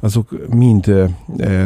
azok 0.00 0.54
mind 0.54 0.92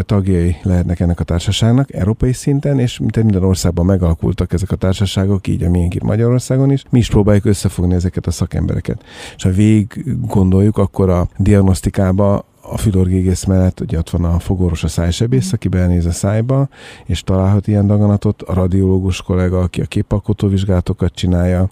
tagjai 0.03 0.57
lehetnek 0.63 1.01
ennek 1.01 1.21
a 1.21 1.25
társaságnak 1.25 1.93
európai 1.93 2.33
szinten, 2.33 2.79
és 2.79 2.99
minden 2.99 3.45
országban 3.45 3.87
megalakultak 3.87 4.53
ezek 4.53 4.71
a 4.71 4.77
társaságok, 4.77 5.47
így 5.47 5.63
a 5.63 5.71
miénk 5.71 5.95
itt 5.95 6.03
Magyarországon 6.03 6.71
is. 6.71 6.85
Mi 6.91 6.99
is 6.99 7.09
próbáljuk 7.09 7.45
összefogni 7.45 7.95
ezeket 7.95 8.27
a 8.27 8.31
szakembereket. 8.31 9.05
És 9.37 9.43
ha 9.43 9.51
végig 9.51 10.05
gondoljuk, 10.27 10.79
akkor 10.79 11.11
a 11.11 11.29
diagnosztikába 11.37 12.45
a 12.63 12.77
fülorgégész 12.77 13.45
mellett 13.45 13.81
ugye 13.81 13.99
ott 13.99 14.11
van 14.11 14.25
a 14.25 14.39
fogorvos 14.39 14.85
a 14.85 14.89
szájsebész, 14.89 15.53
aki 15.53 15.69
benéz 15.69 16.07
a 16.07 16.13
szájba, 16.13 16.69
és 17.05 17.23
találhat 17.23 17.67
ilyen 17.67 17.87
daganatot, 17.87 18.43
a 18.43 18.55
radiológus 18.55 19.23
kollega, 19.23 19.61
aki 19.61 19.81
a 19.81 19.85
képalkotó 19.85 20.49
vizsgálatokat 20.49 21.15
csinálja, 21.15 21.71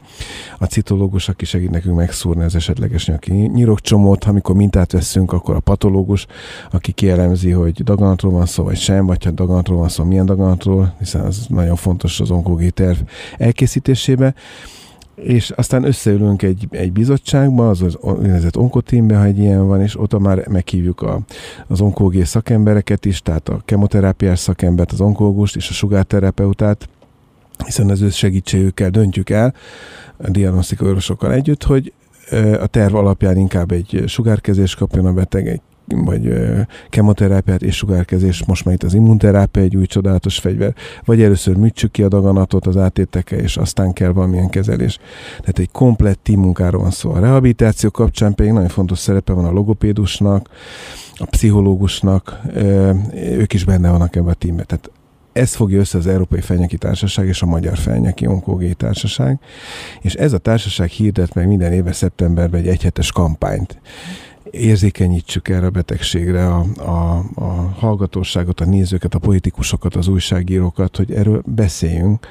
a 0.59 0.65
citológus, 0.65 1.29
aki 1.29 1.45
segít 1.45 1.71
nekünk 1.71 1.97
megszúrni 1.97 2.43
az 2.43 2.55
esetleges 2.55 3.07
nyaki 3.07 3.33
nyirokcsomót, 3.33 4.25
amikor 4.25 4.55
mintát 4.55 4.93
veszünk, 4.93 5.33
akkor 5.33 5.55
a 5.55 5.61
patológus, 5.61 6.27
aki 6.71 6.93
kielemzi, 6.93 7.51
hogy 7.51 7.85
daganatról 7.85 8.33
van 8.33 8.47
szó, 8.47 8.65
vagy 8.65 8.79
sem, 8.79 9.07
vagy 9.07 9.25
ha 9.25 9.31
daganatról 9.31 9.79
van 9.79 9.89
szó, 9.89 10.05
milyen 10.05 10.27
daganatról, 10.27 10.95
hiszen 10.99 11.27
ez 11.27 11.39
nagyon 11.49 11.77
fontos 11.77 12.21
az 12.21 12.31
onkógé 12.31 12.69
terv 12.69 12.99
elkészítésébe 13.39 14.35
és 15.23 15.51
aztán 15.51 15.85
összeülünk 15.85 16.43
egy, 16.43 16.67
egy 16.71 16.93
bizottságba, 16.93 17.69
az 17.69 17.83
az 17.83 17.97
úgynevezett 18.01 18.57
onkotímbe, 18.57 19.17
ha 19.17 19.25
egy 19.25 19.39
ilyen 19.39 19.67
van, 19.67 19.81
és 19.81 19.99
ott 19.99 20.19
már 20.19 20.49
meghívjuk 20.49 21.03
a, 21.03 21.21
az 21.67 21.81
onkógé 21.81 22.25
szakembereket 22.25 23.05
is, 23.05 23.23
tehát 23.23 23.49
a 23.49 23.63
kemoterápiás 23.65 24.39
szakembert, 24.39 24.93
az 24.93 25.01
onkógust 25.01 25.57
és 25.57 25.69
a 25.69 25.73
sugárterapeutát, 25.73 26.89
hiszen 27.65 27.91
az 27.91 28.01
ő 28.01 28.11
segítségükkel 28.11 28.91
döntjük 28.91 29.31
el 29.31 29.55
a 30.17 30.31
diagnosztikai 30.31 30.89
orvosokkal 30.89 31.33
együtt, 31.33 31.65
hogy 31.65 31.93
a 32.61 32.67
terv 32.67 32.95
alapján 32.95 33.37
inkább 33.37 33.71
egy 33.71 34.03
sugárkezés 34.07 34.75
kapjon 34.75 35.07
a 35.07 35.13
beteg, 35.13 35.49
egy 35.49 35.61
vagy 35.97 36.33
kemoterápiát 36.89 37.63
és 37.63 37.77
sugárkezés, 37.77 38.45
most 38.47 38.65
már 38.65 38.75
itt 38.75 38.83
az 38.83 38.95
immunterápia 38.95 39.63
egy 39.63 39.77
új 39.77 39.87
csodálatos 39.87 40.39
fegyver, 40.39 40.75
vagy 41.05 41.23
először 41.23 41.57
műtsük 41.57 41.91
ki 41.91 42.03
a 42.03 42.09
daganatot 42.09 42.67
az 42.67 42.77
átétekkel, 42.77 43.39
és 43.39 43.57
aztán 43.57 43.93
kell 43.93 44.13
valamilyen 44.13 44.49
kezelés. 44.49 44.99
Tehát 45.41 45.59
egy 45.59 45.71
komplett 45.73 46.21
team 46.23 46.41
munkáról 46.41 46.83
van 46.83 46.91
szó. 46.91 47.11
A 47.11 47.21
rehabilitáció 47.21 47.91
kapcsán 47.91 48.35
pedig 48.35 48.53
nagyon 48.53 48.69
fontos 48.69 48.99
szerepe 48.99 49.33
van 49.33 49.45
a 49.45 49.53
logopédusnak, 49.53 50.49
a 51.15 51.27
pszichológusnak, 51.27 52.41
ők 53.15 53.53
is 53.53 53.65
benne 53.65 53.91
vannak 53.91 54.17
ebben 54.17 54.29
a 54.29 54.35
teamben. 54.35 54.67
Tehát 54.67 54.91
ez 55.33 55.55
fogja 55.55 55.79
össze 55.79 55.99
az 55.99 56.07
Európai 56.07 56.41
Fenyeki 56.41 56.77
Társaság 56.77 57.27
és 57.27 57.43
a 57.43 57.47
Magyar 57.47 57.77
Fenyeki 57.77 58.27
Onkógé 58.27 58.73
Társaság, 58.73 59.39
és 60.01 60.15
ez 60.15 60.33
a 60.33 60.39
társaság 60.39 60.89
hirdet 60.89 61.35
meg 61.35 61.47
minden 61.47 61.73
éve 61.73 61.93
szeptemberben 61.93 62.61
egy 62.61 62.69
egyhetes 62.69 63.13
kampányt 63.13 63.79
érzékenyítsük 64.51 65.49
erre 65.49 65.67
a 65.67 65.71
betegségre 65.71 66.47
a, 66.47 66.65
a, 66.77 67.25
a 67.35 67.75
hallgatóságot, 67.79 68.61
a 68.61 68.65
nézőket, 68.65 69.15
a 69.15 69.19
politikusokat, 69.19 69.95
az 69.95 70.09
újságírókat, 70.09 70.97
hogy 70.97 71.13
erről 71.13 71.43
beszéljünk, 71.47 72.27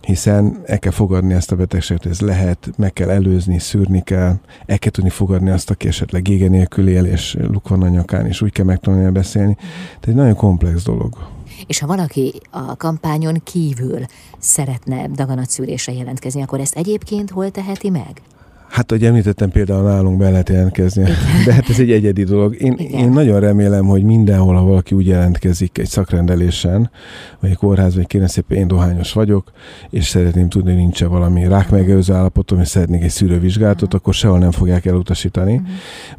hiszen 0.00 0.62
el 0.66 0.78
kell 0.78 0.92
fogadni 0.92 1.34
ezt 1.34 1.52
a 1.52 1.56
betegséget, 1.56 2.06
ez 2.06 2.20
lehet, 2.20 2.70
meg 2.76 2.92
kell 2.92 3.10
előzni, 3.10 3.58
szűrni 3.58 4.02
kell, 4.02 4.38
el 4.66 4.78
kell 4.78 4.90
tudni 4.90 5.10
fogadni 5.10 5.50
azt, 5.50 5.70
aki 5.70 5.88
esetleg 5.88 6.28
ége 6.28 6.48
nélkül 6.48 6.88
él, 6.88 7.04
és 7.04 7.36
luk 7.40 7.68
van 7.68 7.82
a 7.82 7.88
nyakán, 7.88 8.26
és 8.26 8.40
úgy 8.40 8.52
kell 8.52 8.64
megtanulni 8.64 9.10
beszélni. 9.10 9.54
Tehát 9.54 10.06
egy 10.06 10.14
nagyon 10.14 10.34
komplex 10.34 10.82
dolog. 10.82 11.34
És 11.66 11.78
ha 11.78 11.86
valaki 11.86 12.32
a 12.50 12.76
kampányon 12.76 13.40
kívül 13.44 14.00
szeretne 14.38 15.08
daganatszűrésre 15.08 15.92
jelentkezni, 15.92 16.42
akkor 16.42 16.60
ezt 16.60 16.76
egyébként 16.76 17.30
hol 17.30 17.50
teheti 17.50 17.90
meg? 17.90 18.22
Hát, 18.76 18.90
hogy 18.90 19.04
említettem, 19.04 19.50
például 19.50 19.82
nálunk 19.82 20.18
be 20.18 20.30
lehet 20.30 20.48
jelentkezni, 20.48 21.02
Igen. 21.02 21.16
de 21.46 21.52
hát 21.52 21.68
ez 21.68 21.78
egy 21.78 21.90
egyedi 21.90 22.24
dolog. 22.24 22.60
Én, 22.60 22.72
én 22.72 23.08
nagyon 23.08 23.40
remélem, 23.40 23.84
hogy 23.84 24.02
mindenhol, 24.02 24.54
ha 24.54 24.64
valaki 24.64 24.94
úgy 24.94 25.06
jelentkezik 25.06 25.78
egy 25.78 25.86
szakrendelésen, 25.86 26.90
vagy 27.40 27.50
egy 27.50 27.56
kórház, 27.56 27.94
vagy 27.94 28.06
kérem 28.06 28.26
szépen, 28.26 28.58
én 28.58 28.68
dohányos 28.68 29.12
vagyok, 29.12 29.52
és 29.90 30.06
szeretném 30.06 30.48
tudni, 30.48 30.70
hogy 30.70 30.78
nincs-e 30.78 31.06
valami 31.06 31.46
rákmegelőző 31.46 32.14
állapotom, 32.14 32.60
és 32.60 32.68
szeretnék 32.68 33.02
egy 33.02 33.10
szűrővizsgálatot, 33.10 33.94
akkor 33.94 34.14
sehol 34.14 34.38
nem 34.38 34.50
fogják 34.50 34.86
elutasítani. 34.86 35.54
Uh-huh. 35.54 35.68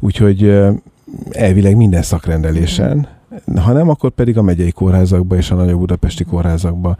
Úgyhogy 0.00 0.60
elvileg 1.30 1.76
minden 1.76 2.02
szakrendelésen, 2.02 3.08
ha 3.56 3.72
nem, 3.72 3.88
akkor 3.88 4.10
pedig 4.10 4.38
a 4.38 4.42
megyei 4.42 4.70
kórházakba 4.70 5.36
és 5.36 5.50
a 5.50 5.54
nagyobb 5.54 5.78
budapesti 5.78 6.24
kórházakba. 6.24 6.96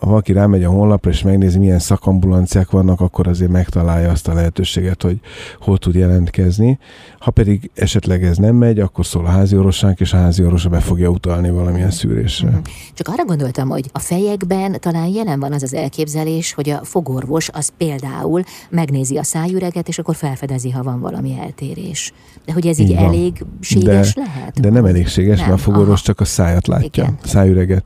Ha 0.00 0.06
valaki 0.06 0.32
rámegy 0.32 0.64
a 0.64 0.70
honlapra 0.70 1.10
és 1.10 1.22
megnézi, 1.22 1.58
milyen 1.58 1.78
szakambulanciák 1.78 2.70
vannak, 2.70 3.00
akkor 3.00 3.28
azért 3.28 3.50
megtalálja 3.50 4.10
azt 4.10 4.28
a 4.28 4.34
lehetőséget, 4.34 5.02
hogy 5.02 5.20
hol 5.60 5.78
tud 5.78 5.94
jelentkezni. 5.94 6.78
Ha 7.18 7.30
pedig 7.30 7.70
esetleg 7.74 8.24
ez 8.24 8.36
nem 8.36 8.54
megy, 8.54 8.78
akkor 8.78 9.06
szól 9.06 9.26
a 9.26 9.28
házi 9.28 9.56
orvosánk, 9.56 10.00
és 10.00 10.12
a 10.12 10.16
házi 10.16 10.44
orvosa 10.44 10.68
be 10.68 10.80
fogja 10.80 11.08
utalni 11.08 11.50
valamilyen 11.50 11.90
szűrésre. 11.90 12.48
Mhm. 12.48 12.58
Csak 12.94 13.08
arra 13.08 13.24
gondoltam, 13.24 13.68
hogy 13.68 13.90
a 13.92 13.98
fejekben 13.98 14.76
talán 14.80 15.06
jelen 15.06 15.40
van 15.40 15.52
az 15.52 15.62
az 15.62 15.74
elképzelés, 15.74 16.52
hogy 16.52 16.70
a 16.70 16.80
fogorvos 16.84 17.48
az 17.52 17.72
például 17.76 18.42
megnézi 18.70 19.16
a 19.16 19.22
szájüreget, 19.22 19.88
és 19.88 19.98
akkor 19.98 20.14
felfedezi, 20.14 20.70
ha 20.70 20.82
van 20.82 21.00
valami 21.00 21.38
eltérés. 21.40 22.12
De 22.44 22.52
hogy 22.52 22.66
ez 22.66 22.78
így, 22.78 22.90
így 22.90 22.96
elégséges 22.96 24.14
de, 24.14 24.22
lehet? 24.22 24.60
De 24.60 24.70
nem 24.70 24.84
elégséges, 24.84 25.31
nem. 25.38 25.48
mert 25.48 25.60
a 25.60 25.62
fogorvos 25.62 25.94
Aha. 25.94 26.02
csak 26.02 26.20
a 26.20 26.24
szájat 26.24 26.66
látja, 26.66 27.02
Igen. 27.02 27.18
szájüreget. 27.24 27.84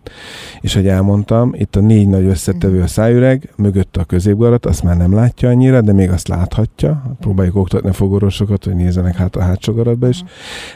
És 0.61 0.75
hogy 0.75 0.87
elmondtam, 0.87 1.55
itt 1.55 1.77
a 1.77 1.81
négy 1.81 2.09
nagy 2.09 2.25
összetevő 2.25 2.83
a 2.83 2.87
szájüreg, 2.87 3.53
mögött 3.57 3.97
a 3.97 4.05
középgarat, 4.05 4.67
azt 4.67 4.83
már 4.83 4.97
nem 4.97 5.15
látja 5.15 5.49
annyira, 5.49 5.81
de 5.81 5.93
még 5.93 6.11
azt 6.11 6.29
láthatja. 6.29 7.17
Próbáljuk 7.21 7.57
oktatni 7.57 7.89
a 7.89 7.93
fogorvosokat, 7.93 8.65
hogy 8.65 8.75
nézzenek 8.75 9.17
hát 9.17 9.37
a 9.37 9.43
hátsó 9.43 9.73
garatba 9.73 10.09
is, 10.09 10.25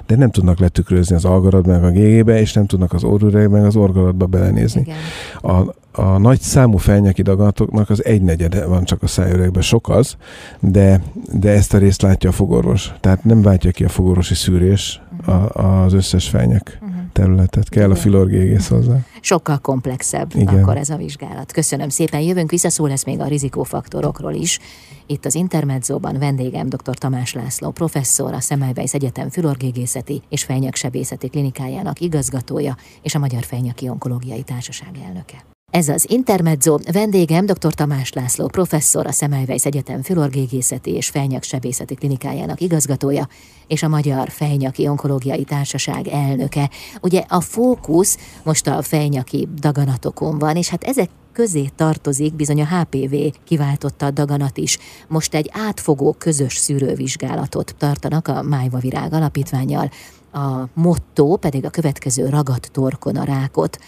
de 0.06 0.16
nem 0.16 0.30
tudnak 0.30 0.58
letükrözni 0.58 1.14
az 1.14 1.24
algaratba 1.24 1.72
meg 1.72 1.84
a 1.84 1.90
gégébe, 1.90 2.40
és 2.40 2.52
nem 2.52 2.66
tudnak 2.66 2.92
az 2.92 3.04
orrüregbe 3.04 3.56
meg 3.56 3.66
az 3.66 3.76
orgaratba 3.76 4.26
belenézni. 4.26 4.80
Igen. 4.80 4.96
A, 5.54 5.74
a 5.92 6.18
nagy 6.18 6.40
számú 6.40 6.76
felnyeki 6.76 7.22
daganatoknak 7.22 7.90
az 7.90 8.04
egynegyede 8.04 8.66
van 8.66 8.84
csak 8.84 9.02
a 9.02 9.06
szájüregben, 9.06 9.62
sok 9.62 9.88
az, 9.88 10.16
de, 10.60 11.02
de 11.32 11.50
ezt 11.50 11.74
a 11.74 11.78
részt 11.78 12.02
látja 12.02 12.28
a 12.28 12.32
fogorvos. 12.32 12.92
Tehát 13.00 13.24
nem 13.24 13.42
váltja 13.42 13.70
ki 13.70 13.84
a 13.84 13.88
fogorvosi 13.88 14.34
szűrés 14.34 15.00
a, 15.24 15.60
az 15.60 15.92
összes 15.92 16.28
felnyek 16.28 16.78
uh-huh. 16.80 16.96
területet. 17.12 17.68
Kell 17.68 17.90
a 17.90 17.94
filorgégész 17.94 18.68
hozzá. 18.68 18.96
Sokkal 19.20 19.58
komplexebb 19.58 20.30
Igen. 20.34 20.62
akkor 20.62 20.76
ez 20.76 20.88
a 20.88 20.96
vizsgálat. 20.96 21.52
Köszönöm 21.52 21.88
szépen. 21.88 22.20
Jövünk 22.20 22.50
vissza, 22.50 22.70
szó 22.70 22.86
lesz 22.86 23.04
még 23.04 23.20
a 23.20 23.26
rizikófaktorokról 23.26 24.32
is. 24.32 24.58
Itt 25.06 25.24
az 25.24 25.34
Intermedzóban 25.34 26.18
vendégem 26.18 26.68
dr. 26.68 26.98
Tamás 26.98 27.34
László, 27.34 27.70
professzor, 27.70 28.32
a 28.32 28.40
Szemmelweis 28.40 28.94
Egyetem 28.94 29.30
Fülorgégészeti 29.30 30.22
és 30.28 30.44
Fejnyaksebészeti 30.44 31.28
klinikájának 31.28 32.00
igazgatója 32.00 32.76
és 33.02 33.14
a 33.14 33.18
Magyar 33.18 33.42
Fejnyaki 33.42 33.88
Onkológiai 33.88 34.42
Társaság 34.42 34.98
elnöke. 35.06 35.44
Ez 35.70 35.88
az 35.88 36.06
Intermezzo. 36.08 36.78
Vendégem 36.92 37.46
dr. 37.46 37.74
Tamás 37.74 38.12
László, 38.12 38.46
professzor, 38.46 39.06
a 39.06 39.12
Szemmelweis 39.12 39.64
Egyetem 39.64 40.02
Fülorgégészeti 40.02 40.90
és 40.90 41.08
Fejnyak-sebészeti 41.08 41.94
klinikájának 41.94 42.60
igazgatója, 42.60 43.28
és 43.66 43.82
a 43.82 43.88
Magyar 43.88 44.30
Fejnyaki 44.30 44.88
Onkológiai 44.88 45.44
Társaság 45.44 46.08
elnöke. 46.08 46.70
Ugye 47.00 47.24
a 47.28 47.40
fókusz 47.40 48.18
most 48.42 48.66
a 48.66 48.82
fejnyaki 48.82 49.48
daganatokon 49.60 50.38
van, 50.38 50.56
és 50.56 50.68
hát 50.68 50.84
ezek 50.84 51.10
közé 51.32 51.68
tartozik 51.76 52.34
bizony 52.34 52.62
a 52.62 52.66
HPV 52.66 53.14
kiváltotta 53.44 54.10
daganat 54.10 54.58
is. 54.58 54.78
Most 55.08 55.34
egy 55.34 55.50
átfogó 55.52 56.12
közös 56.18 56.56
szűrővizsgálatot 56.56 57.74
tartanak 57.78 58.28
a 58.28 58.42
Májva 58.42 58.78
Virág 58.78 59.12
alapítványjal. 59.12 59.90
A 60.32 60.68
motto 60.74 61.36
pedig 61.36 61.64
a 61.64 61.70
következő 61.70 62.28
ragadt 62.28 62.70
torkon 62.72 63.16
a 63.16 63.24
rákot. 63.24 63.78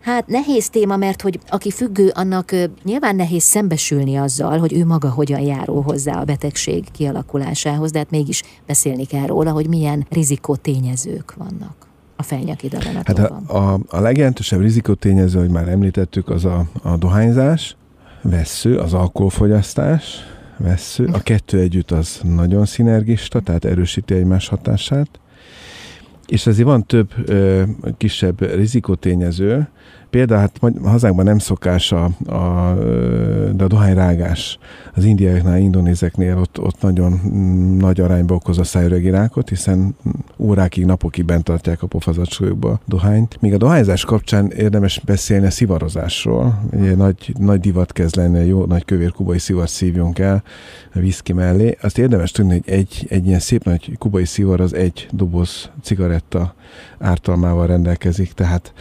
Hát 0.00 0.26
nehéz 0.26 0.68
téma, 0.68 0.96
mert 0.96 1.22
hogy 1.22 1.38
aki 1.48 1.70
függő, 1.70 2.10
annak 2.14 2.54
nyilván 2.82 3.16
nehéz 3.16 3.42
szembesülni 3.42 4.16
azzal, 4.16 4.58
hogy 4.58 4.72
ő 4.72 4.84
maga 4.84 5.10
hogyan 5.10 5.40
járó 5.40 5.80
hozzá 5.80 6.20
a 6.20 6.24
betegség 6.24 6.84
kialakulásához, 6.92 7.90
de 7.90 7.98
hát 7.98 8.10
mégis 8.10 8.42
beszélni 8.66 9.04
kell 9.04 9.26
róla, 9.26 9.50
hogy 9.50 9.68
milyen 9.68 10.06
rizikó 10.10 10.56
tényezők 10.56 11.34
vannak 11.36 11.88
a 12.20 12.22
fejnyaki 12.22 12.68
Hát 13.04 13.18
a, 13.18 13.40
a, 13.46 13.80
a 13.88 14.00
legjelentősebb 14.00 14.60
rizikótényező, 14.60 15.38
hogy 15.38 15.50
már 15.50 15.68
említettük, 15.68 16.28
az 16.28 16.44
a, 16.44 16.64
a 16.82 16.96
dohányzás, 16.96 17.76
vessző, 18.22 18.78
az 18.78 18.94
alkoholfogyasztás, 18.94 20.18
vessző. 20.56 21.08
A 21.12 21.18
kettő 21.18 21.58
együtt 21.58 21.90
az 21.90 22.20
nagyon 22.22 22.66
szinergista, 22.66 23.40
tehát 23.40 23.64
erősíti 23.64 24.14
egymás 24.14 24.48
hatását. 24.48 25.08
És 26.30 26.46
azért 26.46 26.68
van 26.68 26.86
több 26.86 27.10
ö, 27.28 27.62
kisebb 27.96 28.54
rizikótényező, 28.54 29.68
Például 30.10 30.40
hát 30.40 30.60
hazánkban 30.82 31.24
nem 31.24 31.38
szokás 31.38 31.92
a, 31.92 32.04
a, 32.26 32.74
de 33.52 33.64
a 33.64 33.66
dohányrágás 33.66 34.58
az 34.94 35.04
indiaiaknál, 35.04 35.58
indonézeknél 35.58 36.38
ott, 36.38 36.60
ott 36.60 36.80
nagyon 36.80 37.20
nagy 37.78 38.00
arányba 38.00 38.34
okoz 38.34 38.58
a 38.58 38.64
szájüregi 38.64 39.10
rákot, 39.10 39.48
hiszen 39.48 39.96
órákig, 40.36 40.84
napokig 40.84 41.24
bent 41.24 41.44
tartják 41.44 41.82
a 41.82 41.86
pofazacskójukba 41.86 42.70
a 42.70 42.80
dohányt. 42.86 43.36
Míg 43.40 43.54
a 43.54 43.56
dohányzás 43.56 44.04
kapcsán 44.04 44.50
érdemes 44.50 45.00
beszélni 45.04 45.46
a 45.46 45.50
szivarozásról. 45.50 46.62
Ugye 46.72 46.94
nagy, 46.94 47.34
nagy 47.38 47.60
divat 47.60 47.92
kezd 47.92 48.16
lenni, 48.16 48.46
jó 48.46 48.64
nagy 48.64 48.84
kövér 48.84 49.12
kubai 49.12 49.38
szivar 49.38 49.68
szívjunk 49.68 50.18
el 50.18 50.42
a 50.94 50.98
viszki 50.98 51.32
mellé. 51.32 51.76
Azt 51.80 51.98
érdemes 51.98 52.30
tudni, 52.30 52.52
hogy 52.52 52.74
egy, 52.74 53.06
egy 53.08 53.26
ilyen 53.26 53.40
szép 53.40 53.64
nagy 53.64 53.98
kubai 53.98 54.24
szivar 54.24 54.60
az 54.60 54.74
egy 54.74 55.08
doboz 55.12 55.70
cigaretta 55.82 56.54
ártalmával 56.98 57.66
rendelkezik, 57.66 58.32
tehát 58.32 58.72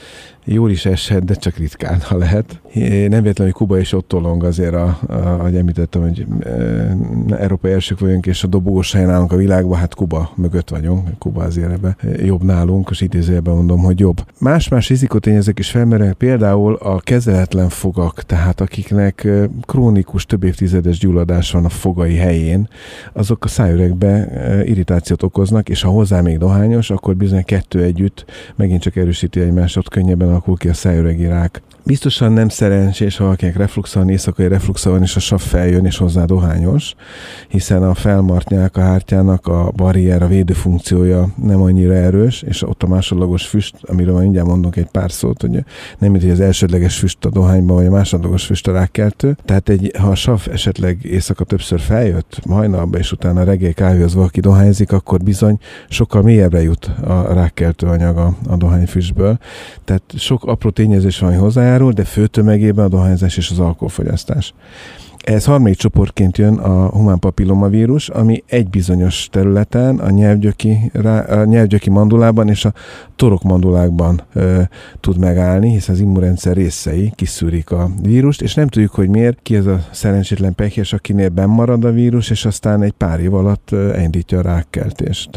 jól 0.46 0.72
is 0.72 0.86
eshet, 0.86 1.19
de 1.24 1.34
csak 1.34 1.58
ritkán, 1.58 2.02
ha 2.02 2.18
lehet. 2.18 2.62
Nem 3.08 3.22
véletlenül, 3.22 3.54
Kuba 3.54 3.80
is 3.80 3.94
ott 3.94 4.08
tolong 4.08 4.44
azért, 4.44 4.74
a, 4.74 5.00
a, 5.08 5.14
ahogy 5.14 5.56
említettem, 5.56 6.02
hogy 6.02 6.26
e, 6.40 7.36
Európa 7.38 7.70
elsők 7.70 8.00
vagyunk, 8.00 8.26
és 8.26 8.44
a 8.44 8.48
dobogós 8.48 8.94
helyen 8.94 9.10
állunk 9.10 9.32
a 9.32 9.36
világban, 9.36 9.80
hát 9.80 9.96
Kuba 9.96 10.32
mögött 10.36 10.70
vagyunk, 10.70 11.18
Kuba 11.18 11.44
azért 11.44 11.72
ebbe 11.72 11.96
jobb 12.26 12.44
nálunk, 12.44 12.88
és 12.92 13.02
idézőjelben 13.02 13.56
mondom, 13.56 13.80
hogy 13.80 14.00
jobb. 14.00 14.26
Más-más 14.40 14.90
rizikotényezők 14.90 15.60
is 15.60 15.70
felmerülnek, 15.70 16.16
például 16.16 16.74
a 16.74 17.00
kezeletlen 17.00 17.70
fogak, 17.70 18.24
tehát 18.24 18.62
akiknek 18.62 19.28
krónikus 19.62 20.26
több 20.26 20.44
évtizedes 20.44 20.98
gyulladás 20.98 21.52
van 21.52 21.66
a 21.66 21.70
fogai 21.70 22.16
helyén, 22.16 22.68
azok 23.14 23.44
a 23.44 23.48
szájüregbe 23.48 24.28
irritációt 24.66 25.24
okoznak, 25.24 25.70
és 25.70 25.82
ha 25.82 25.90
hozzá 25.90 26.22
még 26.22 26.38
dohányos, 26.38 26.90
akkor 26.90 27.16
bizony 27.16 27.44
kettő 27.44 27.84
együtt 27.84 28.26
megint 28.56 28.82
csak 28.82 28.96
erősíti 28.96 29.40
egymást, 29.40 29.78
ott 29.78 29.90
könnyebben 29.90 30.28
alakul 30.28 30.58
ki 30.58 30.70
a 30.70 30.74
szájüregi 31.10 31.28
rák. 31.28 31.62
Biztosan 31.90 32.32
nem 32.32 32.50
szerencsés, 32.50 33.18
ha 33.18 33.24
valakinek 33.24 33.58
refluxa 33.58 34.00
van, 34.00 34.10
éjszakai 34.10 34.48
refluxa 34.48 34.90
van, 34.90 35.02
és 35.02 35.16
a 35.16 35.20
sav 35.20 35.40
feljön, 35.40 35.86
és 35.86 35.98
hozzá 35.98 36.26
dohányos, 36.26 36.94
hiszen 37.48 37.84
a 37.84 37.94
felmart 37.94 38.50
nyálkahártyának 38.50 39.48
a 39.48 39.72
barrier, 39.76 40.22
a 40.22 40.28
védőfunkciója 40.28 41.28
nem 41.44 41.62
annyira 41.62 41.94
erős, 41.94 42.42
és 42.42 42.68
ott 42.68 42.84
a 42.84 42.88
másodlagos 42.88 43.46
füst, 43.46 43.76
amiről 43.82 44.12
majd 44.12 44.24
mindjárt 44.24 44.48
mondunk 44.48 44.76
egy 44.76 44.88
pár 44.92 45.12
szót, 45.12 45.42
hogy 45.42 45.64
nem 46.00 46.12
mint 46.12 46.22
hogy 46.22 46.32
az 46.32 46.40
elsődleges 46.40 46.98
füst 46.98 47.26
a 47.26 47.30
dohányban, 47.30 47.76
vagy 47.76 47.86
a 47.86 47.92
másodlagos 47.92 48.46
füst 48.46 48.68
a 48.68 48.72
rákkeltő. 48.72 49.38
Tehát 49.46 49.70
egy, 49.70 49.92
ha 50.00 50.08
a 50.08 50.16
sav 50.16 50.42
esetleg 50.52 51.00
éjszaka 51.04 51.44
többször 51.44 51.80
feljött, 51.80 52.40
hajnalba, 52.50 52.98
és 52.98 53.12
utána 53.12 53.44
reggel 53.44 53.74
kávéhoz 53.74 54.14
valaki 54.14 54.40
dohányzik, 54.40 54.92
akkor 54.92 55.24
bizony 55.24 55.58
sokkal 55.90 56.22
mélyebbre 56.22 56.62
jut 56.62 56.92
a 57.02 57.34
rákkeltő 57.34 57.88
anyag 57.88 58.18
a, 58.18 58.56
dohányfüstből. 58.56 59.38
Tehát 59.86 60.04
sok 60.16 60.44
apró 60.44 60.70
tényezés 60.70 61.20
van, 61.20 61.30
hogy 61.30 61.40
hozzájárul, 61.80 61.92
de 61.92 62.04
fő 62.04 62.28
tömegében 62.28 62.86
a 62.86 62.90
dohányzás 62.90 63.38
és 63.38 63.50
az 63.50 63.60
alkoholfogyasztás. 63.60 64.54
Ez 65.24 65.46
harmadik 65.46 65.78
csoportként 65.78 66.38
jön 66.38 66.58
a 66.58 66.90
humán 66.90 67.20
papillomavírus, 67.20 68.10
ami 68.10 68.44
egy 68.48 68.70
bizonyos 68.70 69.28
területen, 69.32 70.00
a 70.00 70.10
nyelvgyöki, 70.10 70.92
a 71.28 71.44
nyelvgyöki 71.44 71.90
mandulában 71.90 72.50
és 72.50 72.66
a 72.66 72.74
torok 73.16 73.44
mandulákban 73.44 74.22
ö, 74.34 74.62
tud 75.00 75.18
megállni, 75.18 75.70
hiszen 75.70 75.96
az 75.96 76.02
immunrendszer 76.02 76.56
részei 76.56 77.12
kiszűrik 77.16 77.72
a 77.72 77.90
vírust, 78.02 78.42
és 78.42 78.54
nem 78.54 78.68
tudjuk, 78.68 78.94
hogy 78.94 79.10
miért, 79.10 79.40
ki 79.42 79.56
ez 79.56 79.66
a 79.66 79.80
szerencsétlen 79.92 80.56
pekjes, 80.56 80.94
akinél 80.94 81.30
benn 81.30 81.50
marad 81.50 81.84
a 81.84 81.92
vírus, 81.92 82.30
és 82.30 82.46
aztán 82.46 82.82
egy 82.82 82.94
pár 82.94 83.20
év 83.20 83.34
alatt 83.34 83.72
elindítja 83.72 84.38
a 84.38 84.42
rákkeltést. 84.42 85.30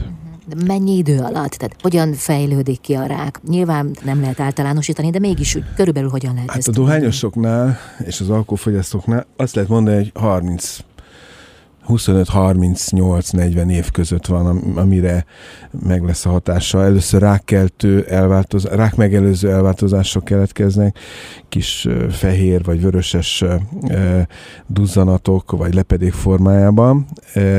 De 0.55 0.65
mennyi 0.67 0.97
idő 0.97 1.19
alatt? 1.19 1.51
Tehát 1.51 1.77
hogyan 1.83 2.13
fejlődik 2.13 2.81
ki 2.81 2.95
a 2.95 3.07
rák? 3.07 3.41
Nyilván 3.49 3.91
nem 4.05 4.21
lehet 4.21 4.41
általánosítani, 4.41 5.11
de 5.11 5.19
mégis 5.19 5.55
úgy, 5.55 5.65
körülbelül 5.77 6.11
hogyan 6.11 6.35
lehet 6.35 6.49
hát 6.49 6.59
ezt 6.59 6.69
a 6.69 6.73
dohányosoknál 6.73 7.79
és 8.05 8.21
az 8.21 8.31
alkoholfogyasztóknál 8.31 9.27
azt 9.37 9.55
lehet 9.55 9.71
mondani, 9.71 9.97
hogy 9.97 10.11
30 10.15 10.79
25-38-40 11.89 13.71
év 13.71 13.91
között 13.91 14.27
van, 14.27 14.57
amire 14.75 15.25
meg 15.87 16.03
lesz 16.03 16.27
a 16.27 16.31
hatása. 16.31 16.85
Először 16.85 17.21
rákkeltő 17.21 18.05
elváltoz, 18.09 18.65
rák 18.65 18.97
megelőző 18.97 19.51
elváltozások 19.51 20.25
keletkeznek, 20.25 20.99
kis 21.49 21.89
fehér 22.11 22.65
vagy 22.65 22.81
vöröses 22.81 23.45
duzzanatok 24.67 25.51
vagy 25.51 25.75
lepedék 25.75 26.13
formájában. 26.13 27.07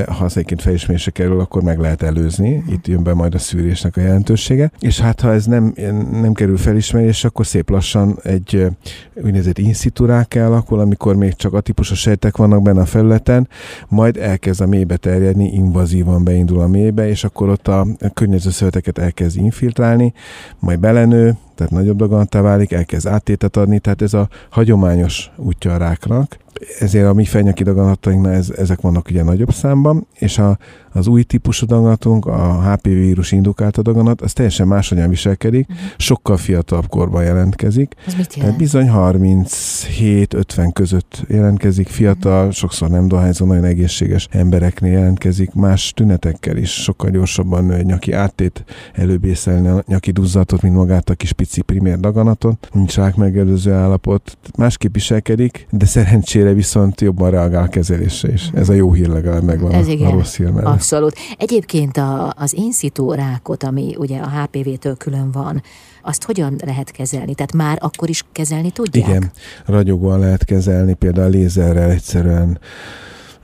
Ha 0.08 0.24
az 0.24 0.32
egyébként 0.32 0.62
fejismése 0.62 1.12
kerül, 1.12 1.40
akkor 1.40 1.62
meg 1.62 1.80
lehet 1.80 2.02
előzni. 2.02 2.64
Itt 2.70 2.88
jön 2.88 3.04
be 3.04 3.14
majd 3.14 3.36
a 3.36 3.40
szűrésnek 3.40 3.98
a 3.98 4.02
jelentősége. 4.02 4.72
És 4.80 5.00
hát 5.00 5.22
ha 5.22 5.34
ez 5.34 5.46
nem, 5.46 5.74
nem 6.12 6.34
kerül 6.34 6.58
felismerés, 6.58 7.24
akkor 7.24 7.46
szép 7.46 7.70
lassan 7.70 8.20
egy 8.24 8.68
úgynevezett 9.16 9.58
in 9.58 9.74
situ 9.74 10.06
rák 10.06 10.36
alakul, 10.36 10.80
amikor 10.80 11.16
még 11.16 11.34
csak 11.34 11.54
a 11.54 11.62
típusos 11.62 12.00
sejtek 12.00 12.38
vannak 12.38 12.62
benne 12.62 12.82
a 12.82 12.86
felületen, 12.86 13.48
majd 13.88 14.13
elkezd 14.18 14.62
a 14.62 14.66
mélybe 14.66 14.98
terjedni, 14.98 15.54
invazívan 15.54 16.24
beindul 16.24 16.60
a 16.60 16.68
mélybe, 16.68 17.08
és 17.08 17.24
akkor 17.24 17.50
ott 17.50 17.68
a 17.68 17.88
környező 18.14 18.50
szöveteket 18.50 18.98
elkezd 18.98 19.38
infiltrálni, 19.38 20.14
majd 20.60 20.80
belenő, 20.80 21.38
tehát 21.56 21.72
nagyobb 21.72 21.98
daganattá 21.98 22.42
válik, 22.42 22.72
elkezd 22.72 23.08
áttétet 23.08 23.58
adni, 23.58 23.80
tehát 23.80 24.02
ez 24.02 24.14
a 24.14 24.30
hagyományos 24.50 25.32
útja 25.38 25.74
a 25.74 25.78
ráknak. 25.78 26.38
Ezért 26.80 27.08
a 27.08 27.14
mi 27.14 27.26
fejnyaki 27.26 27.64
daganatainknál 27.64 28.34
ez, 28.34 28.50
ezek 28.50 28.82
vannak 28.82 29.08
ugye 29.10 29.24
nagyobb 29.24 29.54
számban, 29.54 30.08
és 30.14 30.38
a, 30.38 30.58
az 30.92 31.08
új 31.08 31.24
típusú 31.24 31.66
daganatunk, 31.66 32.26
a 32.26 32.72
HPV 32.72 32.90
vírus 32.90 33.32
indukált 33.32 33.82
daganat, 33.82 34.22
az 34.22 34.34
teljesen 34.34 34.68
máshogyan 34.68 35.10
viselkedik, 35.10 35.70
uh-huh. 35.70 35.86
sokkal 35.98 36.38
fiatalabb 36.38 36.88
korban 36.88 37.24
jelentkezik. 37.24 37.96
Ez 38.08 38.14
mit 38.16 38.36
jelent? 38.36 38.58
bizony 38.58 38.90
37-50 38.94 40.70
között 40.74 41.24
jelentkezik, 41.28 41.88
fiatal, 41.88 42.38
uh-huh. 42.38 42.54
sokszor 42.54 42.90
nem 42.90 43.08
dohányzó, 43.08 43.46
nagyon 43.46 43.64
egészséges 43.64 44.28
embereknél 44.32 44.92
jelentkezik, 44.92 45.54
más 45.54 45.92
tünetekkel 45.96 46.58
is 46.58 46.72
sokkal 46.72 47.10
gyorsabban 47.10 47.66
nő 47.66 47.74
egy 47.74 47.86
nyaki 47.86 48.12
áttét, 48.12 48.64
előbészelni 48.94 49.68
a 49.68 49.84
nyaki 49.88 50.12
duzzatot, 50.12 50.62
mint 50.62 50.76
magát 50.76 51.10
a 51.10 51.14
kis 51.14 51.34
pici 51.44 51.62
primér 51.62 52.00
daganatot, 52.00 52.70
nincs 52.74 52.96
rák 52.96 53.16
megelőző 53.16 53.72
állapot, 53.72 54.38
másképp 54.58 54.94
viselkedik, 54.94 55.68
de 55.70 55.86
szerencsére 55.86 56.54
viszont 56.54 57.02
jobban 57.02 57.30
reagál 57.32 57.64
a 57.64 57.68
kezelésre 57.68 58.32
is. 58.32 58.50
Ez 58.54 58.70
a 58.70 58.74
jó 58.74 58.94
hír 58.94 59.08
legalább 59.08 59.44
megvan 59.44 59.72
Ez 59.72 59.88
a, 59.88 59.92
igen. 59.92 60.08
a 60.08 60.12
rossz 60.12 60.36
hír 60.36 60.50
mellett. 60.50 60.74
Abszolút. 60.74 61.16
Egyébként 61.38 61.98
a, 61.98 62.34
az 62.38 62.54
in 62.54 62.72
situ 62.72 63.12
rákot, 63.12 63.64
ami 63.64 63.96
ugye 63.98 64.20
a 64.20 64.30
HPV-től 64.30 64.96
külön 64.96 65.32
van, 65.32 65.62
azt 66.02 66.24
hogyan 66.24 66.56
lehet 66.66 66.92
kezelni? 66.92 67.36
Tehát 67.36 67.54
már 67.54 67.78
akkor 67.82 68.10
is 68.10 68.26
kezelni 68.32 68.72
tudják? 68.72 69.08
Igen, 69.08 69.32
ragyogóan 69.66 70.20
lehet 70.20 70.44
kezelni, 70.44 70.94
például 70.94 71.30
lézerrel 71.30 71.90
egyszerűen 71.90 72.60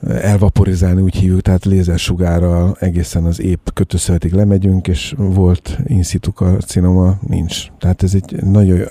elvaporizálni, 0.07 1.01
úgy 1.01 1.15
hívjuk, 1.15 1.41
tehát 1.41 1.65
lézersugárral 1.65 2.75
egészen 2.79 3.23
az 3.23 3.41
épp 3.41 3.67
kötőszövetig 3.73 4.33
lemegyünk, 4.33 4.87
és 4.87 5.13
volt 5.17 5.77
in 5.85 6.03
situ 6.03 6.33
karcinoma, 6.33 7.19
nincs. 7.27 7.67
Tehát 7.79 8.03
ez 8.03 8.13
egy 8.13 8.43
nagyon 8.43 8.87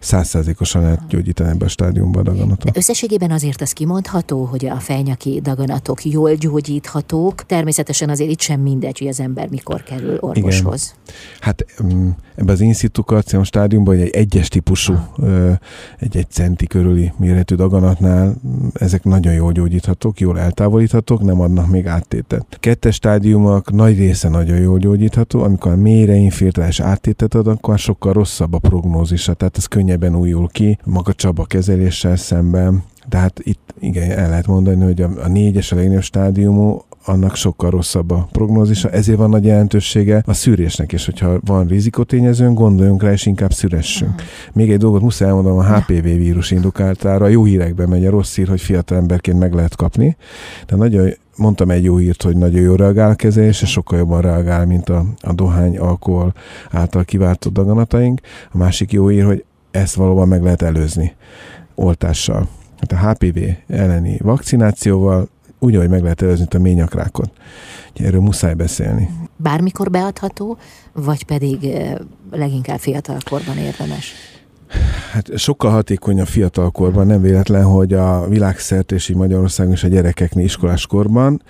százszázalékosan 0.00 0.82
lehet 0.82 1.06
gyógyítani 1.08 1.50
ebbe 1.50 1.64
a 1.64 1.68
stádiumba 1.68 2.20
a 2.20 2.22
daganatot. 2.22 2.76
Összességében 2.76 3.30
azért 3.30 3.60
az 3.60 3.72
kimondható, 3.72 4.44
hogy 4.44 4.66
a 4.66 4.76
fejnyaki 4.76 5.40
daganatok 5.42 6.04
jól 6.04 6.34
gyógyíthatók. 6.34 7.46
Természetesen 7.46 8.08
azért 8.08 8.30
itt 8.30 8.40
sem 8.40 8.60
mindegy, 8.60 8.98
hogy 8.98 9.08
az 9.08 9.20
ember 9.20 9.48
mikor 9.48 9.82
kerül 9.82 10.18
orvoshoz. 10.20 10.94
Igen. 11.06 11.14
Hát 11.40 11.64
mm, 11.82 12.08
ebbe 12.34 12.52
az 12.52 12.90
karcinom 13.04 13.44
stádiumban, 13.44 13.96
egy 13.96 14.10
egyes 14.10 14.48
típusú, 14.48 14.94
ah. 15.16 15.58
egy 15.98 16.16
egy 16.16 16.30
centi 16.30 16.66
körüli 16.66 17.12
méretű 17.16 17.54
daganatnál 17.54 18.26
mm, 18.46 18.66
ezek 18.72 19.04
nagyon 19.04 19.32
jól 19.32 19.52
gyógyíthatók, 19.52 20.20
jól 20.20 20.38
eltávolíthatók, 20.38 21.22
nem 21.22 21.40
adnak 21.40 21.68
még 21.68 21.86
áttétet. 21.86 22.56
Kettes 22.60 22.94
stádiumok 22.94 23.72
nagy 23.72 23.98
része 23.98 24.28
nagyon 24.28 24.58
jól 24.58 24.78
gyógyítható, 24.78 25.42
amikor 25.42 25.72
a 25.72 25.76
mélyre 25.76 26.14
infiltrálás 26.14 26.80
áttétet 26.80 27.34
ad, 27.34 27.46
akkor 27.46 27.78
sokkal 27.78 28.12
rosszabb 28.12 28.52
a 28.52 28.58
prognózisa, 28.58 29.34
tehát 29.34 29.56
ez 29.56 29.66
könnyebben 29.74 30.16
újul 30.16 30.48
ki 30.48 30.78
maga 30.84 31.12
Csaba 31.12 31.44
kezeléssel 31.44 32.16
szemben. 32.16 32.82
De 33.08 33.18
hát 33.18 33.40
itt 33.42 33.74
igen, 33.80 34.10
el 34.10 34.28
lehet 34.28 34.46
mondani, 34.46 34.84
hogy 34.84 35.02
a, 35.02 35.10
a 35.22 35.28
négyes 35.28 35.72
a 35.72 35.76
legnagyobb 35.76 36.02
stádiumú, 36.02 36.84
annak 37.04 37.36
sokkal 37.36 37.70
rosszabb 37.70 38.10
a 38.10 38.28
prognózisa, 38.32 38.90
ezért 38.90 39.18
van 39.18 39.30
nagy 39.30 39.44
jelentősége 39.44 40.22
a 40.26 40.32
szűrésnek, 40.32 40.92
és 40.92 41.04
hogyha 41.04 41.40
van 41.44 41.66
rizikotényezőn, 41.66 42.54
gondoljunk 42.54 43.02
rá, 43.02 43.12
és 43.12 43.26
inkább 43.26 43.52
szüressünk. 43.52 44.10
Uh-huh. 44.10 44.26
Még 44.52 44.70
egy 44.70 44.78
dolgot 44.78 45.00
muszáj 45.00 45.28
elmondanom, 45.28 45.58
a 45.58 45.76
HPV 45.76 46.02
vírus 46.02 46.50
indukáltára 46.50 47.24
a 47.24 47.28
jó 47.28 47.44
hírekben 47.44 47.88
megy 47.88 48.06
a 48.06 48.10
rossz 48.10 48.36
hír, 48.36 48.48
hogy 48.48 48.60
fiatal 48.60 48.98
emberként 48.98 49.38
meg 49.38 49.52
lehet 49.52 49.76
kapni. 49.76 50.16
De 50.66 50.76
nagyon 50.76 51.10
mondtam 51.36 51.70
egy 51.70 51.84
jó 51.84 51.96
hírt, 51.96 52.22
hogy 52.22 52.36
nagyon 52.36 52.60
jó 52.60 52.74
reagál 52.74 53.10
a 53.10 53.14
kezelés, 53.14 53.62
és 53.62 53.70
sokkal 53.70 53.98
jobban 53.98 54.20
reagál, 54.20 54.66
mint 54.66 54.88
a, 54.88 55.04
a 55.20 55.32
dohány, 55.32 55.78
alkohol 55.78 56.34
által 56.70 57.04
kiváltott 57.04 57.52
daganataink. 57.52 58.20
A 58.52 58.56
másik 58.56 58.92
jó 58.92 59.08
hír, 59.08 59.24
hogy 59.24 59.44
ezt 59.74 59.94
valóban 59.94 60.28
meg 60.28 60.42
lehet 60.42 60.62
előzni 60.62 61.14
oltással. 61.74 62.48
Hát 62.78 62.92
a 62.92 63.08
HPV 63.08 63.38
elleni 63.68 64.18
vakcinációval 64.22 65.28
úgy, 65.58 65.74
ahogy 65.74 65.88
meg 65.88 66.02
lehet 66.02 66.22
előzni 66.22 66.46
a 66.50 66.58
ményakrákot. 66.58 67.30
Erről 67.94 68.20
muszáj 68.20 68.54
beszélni. 68.54 69.10
Bármikor 69.36 69.90
beadható, 69.90 70.58
vagy 70.92 71.24
pedig 71.24 71.58
leginkább 72.30 72.78
fiatal 72.78 73.16
korban 73.30 73.56
érdemes? 73.56 74.12
Hát 75.12 75.38
sokkal 75.38 75.70
hatékonyabb 75.70 76.26
fiatalkorban, 76.26 77.06
nem 77.06 77.20
véletlen, 77.20 77.64
hogy 77.64 77.92
a 77.92 78.28
világszerte 78.28 78.94
és 78.94 79.08
így 79.08 79.16
Magyarországon 79.16 79.72
is 79.72 79.84
a 79.84 79.88
gyerekeknél 79.88 80.44
iskoláskorban 80.44 81.42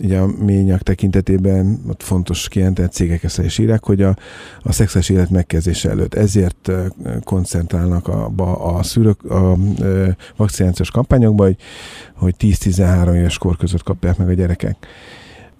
ugye 0.00 0.18
a 0.18 0.26
ményak 0.26 0.82
tekintetében 0.82 1.80
ott 1.88 2.02
fontos 2.02 2.48
kijelentett 2.48 2.92
cégek 2.92 3.22
ezt 3.24 3.38
is 3.38 3.58
írják, 3.58 3.84
hogy 3.84 4.02
a, 4.02 4.16
a 4.62 4.72
szexuális 4.72 5.08
élet 5.08 5.30
megkezdése 5.30 5.90
előtt. 5.90 6.14
Ezért 6.14 6.70
koncentrálnak 7.24 8.08
a, 8.08 8.32
a, 8.36 8.76
a 8.76 8.82
szűrök, 8.82 9.24
a, 9.24 9.52
a 9.52 9.58
vakcinációs 10.36 10.90
kampányokban, 10.90 11.46
hogy, 11.46 11.56
hogy 12.14 12.34
10-13 12.38 13.14
éves 13.14 13.38
kor 13.38 13.56
között 13.56 13.82
kapják 13.82 14.16
meg 14.16 14.28
a 14.28 14.32
gyerekek 14.32 14.76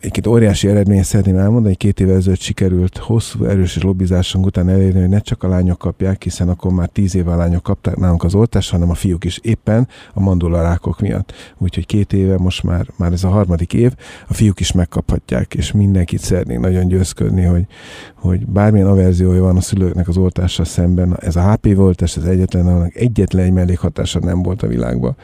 egy 0.01 0.29
óriási 0.29 0.69
eredmény 0.69 1.03
szeretném 1.03 1.37
elmondani, 1.37 1.75
két 1.75 2.01
évvel 2.01 2.17
ezelőtt 2.17 2.41
sikerült 2.41 2.97
hosszú, 2.97 3.45
erős 3.45 3.83
lobbizásunk 3.83 4.47
után 4.47 4.69
elérni, 4.69 5.01
hogy 5.01 5.09
ne 5.09 5.19
csak 5.19 5.43
a 5.43 5.49
lányok 5.49 5.79
kapják, 5.79 6.23
hiszen 6.23 6.49
akkor 6.49 6.73
már 6.73 6.89
tíz 6.89 7.15
éve 7.15 7.33
a 7.33 7.37
lányok 7.37 7.63
kapták 7.63 7.97
nálunk 7.97 8.25
az 8.25 8.35
oltást, 8.35 8.71
hanem 8.71 8.91
a 8.91 8.95
fiúk 8.95 9.25
is 9.25 9.39
éppen 9.43 9.89
a 10.15 10.21
mandularákok 10.21 11.01
miatt. 11.01 11.33
Úgyhogy 11.59 11.87
két 11.87 12.13
éve, 12.13 12.37
most 12.39 12.63
már, 12.63 12.87
már 12.97 13.13
ez 13.13 13.25
a 13.25 13.29
harmadik 13.29 13.73
év, 13.73 13.93
a 14.29 14.35
fiúk 14.35 14.61
is 14.61 14.73
megkaphatják, 14.73 15.55
és 15.55 15.73
mindenkit 15.73 16.21
szeretnék 16.21 16.59
nagyon 16.59 16.89
győzködni, 16.89 17.43
hogy, 17.43 17.67
hogy 18.15 18.47
bármilyen 18.47 18.87
averziója 18.87 19.43
van 19.43 19.57
a 19.57 19.61
szülőknek 19.61 20.09
az 20.09 20.17
oltással 20.17 20.65
szemben, 20.65 21.17
ez 21.21 21.37
a 21.37 21.53
HPV 21.53 21.81
oltás, 21.81 22.17
ez 22.17 22.25
egyetlen, 22.25 22.67
annak 22.67 22.95
egyetlen 22.95 23.45
egy 23.45 23.53
mellékhatása 23.53 24.19
nem 24.19 24.43
volt 24.43 24.63
a 24.63 24.67
világban 24.67 25.17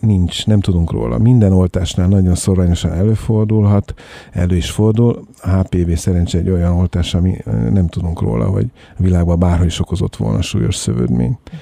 nincs, 0.00 0.46
nem 0.46 0.60
tudunk 0.60 0.92
róla. 0.92 1.18
Minden 1.18 1.52
oltásnál 1.52 2.08
nagyon 2.08 2.34
szorványosan 2.34 2.92
előfordulhat, 2.92 3.94
elő 4.32 4.56
is 4.56 4.70
fordul. 4.70 5.24
A 5.42 5.48
HPV 5.48 5.92
szerencsé 5.92 6.38
egy 6.38 6.50
olyan 6.50 6.72
oltás, 6.72 7.14
ami 7.14 7.36
nem 7.72 7.88
tudunk 7.88 8.20
róla, 8.20 8.44
hogy 8.44 8.66
a 8.98 9.02
világban 9.02 9.38
bárhogy 9.38 9.66
is 9.66 9.80
okozott 9.80 10.16
volna 10.16 10.42
súlyos 10.42 10.76
szövődmény. 10.76 11.38
Uh-huh. 11.44 11.60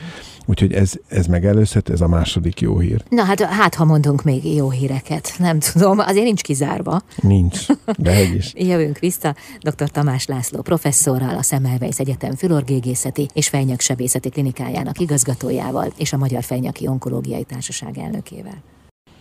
Úgyhogy 0.51 0.73
ez, 0.73 0.93
ez 1.09 1.27
megelőzhet, 1.27 1.89
ez 1.89 2.01
a 2.01 2.09
második 2.09 2.61
jó 2.61 2.79
hír. 2.79 3.03
Na 3.09 3.23
hát, 3.23 3.41
hát 3.41 3.75
ha 3.75 3.85
mondunk 3.85 4.23
még 4.23 4.55
jó 4.55 4.71
híreket, 4.71 5.35
nem 5.39 5.59
tudom, 5.59 5.99
azért 5.99 6.25
nincs 6.25 6.43
kizárva. 6.43 7.01
Nincs, 7.21 7.67
de 7.99 8.23
is. 8.23 8.53
Jövünk 8.71 8.99
vissza 8.99 9.35
dr. 9.61 9.91
Tamás 9.91 10.27
László 10.27 10.61
professzorral, 10.61 11.37
a 11.37 11.43
Szemmelweis 11.43 11.99
Egyetem 11.99 12.35
fülorgégészeti 12.35 13.29
és 13.33 13.49
fejnyaksebészeti 13.49 14.29
klinikájának 14.29 14.99
igazgatójával 14.99 15.93
és 15.97 16.13
a 16.13 16.17
Magyar 16.17 16.43
Fejnyaki 16.43 16.87
Onkológiai 16.87 17.45
Társaság 17.45 17.99
elnökével. 17.99 18.63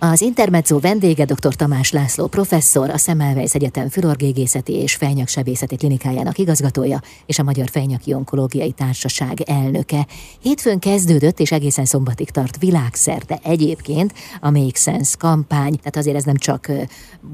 Az 0.01 0.21
Intermezzo 0.21 0.79
vendége 0.79 1.25
dr. 1.25 1.55
Tamás 1.55 1.91
László 1.91 2.27
professzor, 2.27 2.89
a 2.89 2.97
Szemmelweis 2.97 3.53
Egyetem 3.53 3.89
fülorgégészeti 3.89 4.73
és 4.73 4.95
fejnyaksebészeti 4.95 5.75
klinikájának 5.75 6.37
igazgatója 6.37 7.01
és 7.25 7.39
a 7.39 7.43
Magyar 7.43 7.69
Fejnyaki 7.69 8.13
Onkológiai 8.13 8.71
Társaság 8.71 9.41
elnöke. 9.41 10.07
Hétfőn 10.41 10.79
kezdődött 10.79 11.39
és 11.39 11.51
egészen 11.51 11.85
szombatig 11.85 12.29
tart 12.29 12.57
világszerte 12.57 13.39
egyébként 13.43 14.13
a 14.41 14.49
Make 14.49 14.77
Sense 14.77 15.15
kampány, 15.17 15.75
tehát 15.77 15.97
azért 15.97 16.15
ez 16.15 16.23
nem 16.23 16.37
csak 16.37 16.71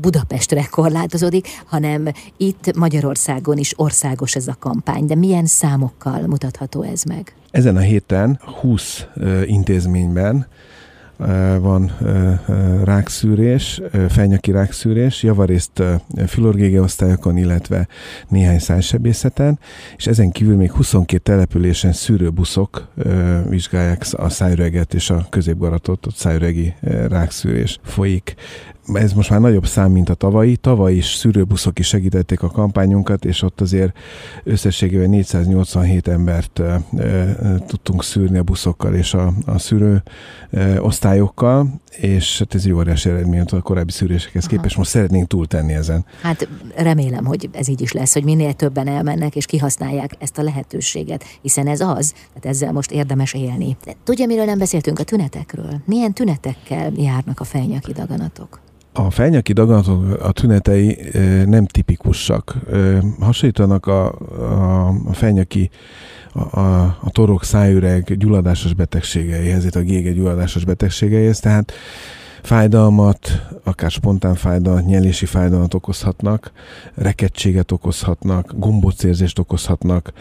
Budapestre 0.01 0.67
korlátozódik, 0.71 1.47
hanem 1.65 2.08
itt 2.38 2.75
Magyarországon 2.75 3.58
is 3.58 3.80
országos 3.80 4.36
ez 4.36 4.47
a 4.47 4.56
kampány. 4.60 5.06
De 5.06 5.15
milyen 5.15 5.45
számokkal 5.45 6.21
mutatható 6.28 6.82
ez 6.82 7.04
meg? 7.04 7.36
Ezen 7.51 7.75
a 7.75 7.80
héten 7.80 8.39
20 8.62 9.06
intézményben 9.45 10.47
van 11.60 11.91
rákszűrés, 12.84 13.82
fejnyaki 14.10 14.51
rákszűrés, 14.51 15.23
javarészt 15.23 15.84
filorgége 16.25 16.82
osztályokon, 16.82 17.38
illetve 17.38 17.88
néhány 18.28 18.60
szájsebészeten, 18.60 19.60
és 19.97 20.08
ezen 20.08 20.32
kívül 20.32 20.56
még 20.56 20.71
22 20.71 21.23
településen 21.23 21.93
szűrőbuszok 21.93 22.88
vizsgálják 23.49 24.06
a 24.12 24.30
szájüreget 24.30 24.93
és 24.93 25.10
a 25.10 25.28
középgaratot, 25.30 26.06
ott 26.06 26.15
szájüregi 26.15 26.73
rákszűrés 27.10 27.80
folyik 27.84 28.36
ez 28.93 29.13
most 29.13 29.30
már 29.30 29.39
nagyobb 29.39 29.65
szám, 29.65 29.91
mint 29.91 30.10
a 30.10 30.13
tavalyi. 30.13 30.56
Tavaly 30.56 30.93
is 30.93 31.13
szűrőbuszok 31.13 31.80
is 31.80 31.88
segítették 31.88 32.41
a 32.41 32.50
kampányunkat, 32.50 33.26
és 33.26 33.41
ott 33.41 33.62
azért 33.62 33.98
összességében 34.43 35.10
487 35.10 36.08
embert 36.08 36.60
e, 36.60 36.82
e, 36.98 37.36
tudtunk 37.67 38.04
szűrni 38.04 38.38
a 38.38 38.43
buszokkal 38.43 38.93
és 38.93 39.13
a, 39.13 39.34
a 39.45 39.60
szűrő 39.60 40.04
e, 40.52 40.82
osztályokkal, 40.82 41.82
és 41.98 42.39
hát 42.39 42.56
ez 42.56 42.65
egy 42.65 42.71
óriási 42.71 43.10
eredmény 43.10 43.41
a 43.41 43.62
korábbi 43.62 43.91
szűrésekhez 43.91 44.45
képest. 44.45 44.78
Most 44.78 44.89
szeretnénk 44.89 45.28
túltenni 45.28 45.74
ezen. 45.74 46.06
Hát 46.21 46.48
remélem, 46.76 47.26
hogy 47.26 47.50
ez 47.52 47.67
így 47.67 47.82
is 47.82 47.91
lesz, 47.91 48.13
hogy 48.13 48.24
minél 48.24 48.54
többen 48.54 48.88
elmennek 48.88 49.36
és 49.36 49.45
kihasználják 49.45 50.12
ezt 50.19 50.38
a 50.38 50.43
lehetőséget, 50.43 51.24
hiszen 51.41 51.67
ez 51.67 51.80
az, 51.80 52.12
tehát 52.12 52.45
ezzel 52.45 52.71
most 52.71 52.91
érdemes 52.91 53.34
élni. 53.34 53.78
De 53.86 53.93
tudja, 54.04 54.26
miről 54.26 54.45
nem 54.45 54.58
beszéltünk 54.58 55.00
a 55.00 55.04
tünetekről? 55.04 55.82
Milyen 55.86 56.13
tünetekkel 56.13 56.91
járnak 56.95 57.39
a 57.39 57.43
fejnyaki 57.43 57.91
daganatok? 57.91 58.63
A 58.97 59.12
fejnyaki 59.12 59.53
daganatok 59.53 60.21
a 60.21 60.31
tünetei 60.31 60.97
nem 61.45 61.65
tipikusak. 61.65 62.55
Hasonlítanak 63.19 63.88
a, 63.88 64.12
a, 64.39 64.88
a 64.88 65.13
fejnyaki 65.13 65.69
a, 66.34 66.60
a, 66.60 66.84
a 67.01 67.10
torok 67.10 67.43
szájüreg 67.43 68.17
gyulladásos 68.17 68.73
betegségeihez, 68.73 69.65
itt 69.65 69.75
a 69.75 69.79
gége 69.81 70.12
gyulladásos 70.12 70.65
betegségeihez, 70.65 71.39
tehát 71.39 71.71
fájdalmat, 72.41 73.47
akár 73.63 73.91
spontán 73.91 74.36
fájdalmat, 74.36 74.86
nyelési 74.86 75.25
fájdalmat 75.25 75.73
okozhatnak, 75.73 76.51
rekedtséget 76.93 77.71
okozhatnak, 77.71 78.53
gombócérzést 78.58 79.39
okozhatnak, 79.39 80.13